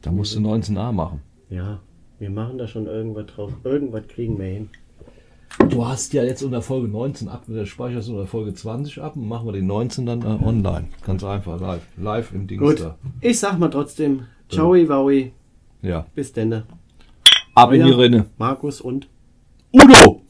[0.00, 1.20] Da musst du 19a machen.
[1.50, 1.80] Ja,
[2.20, 3.52] wir machen da schon irgendwas drauf.
[3.64, 4.68] Irgendwas kriegen wir hin.
[5.70, 9.26] Du hast ja jetzt unter Folge 19 ab, der speicherst unter Folge 20 ab und
[9.26, 10.86] machen wir den 19 dann äh, online.
[11.04, 11.82] Ganz einfach, live.
[11.96, 12.80] Live im Dings Gut.
[12.80, 12.96] da.
[13.20, 15.32] Ich sag mal trotzdem, ciao, Wowi.
[15.82, 16.06] Ja.
[16.14, 16.64] Bis denne.
[17.54, 18.26] Ab in die Rinne.
[18.38, 19.08] Markus und
[19.72, 20.21] Udo!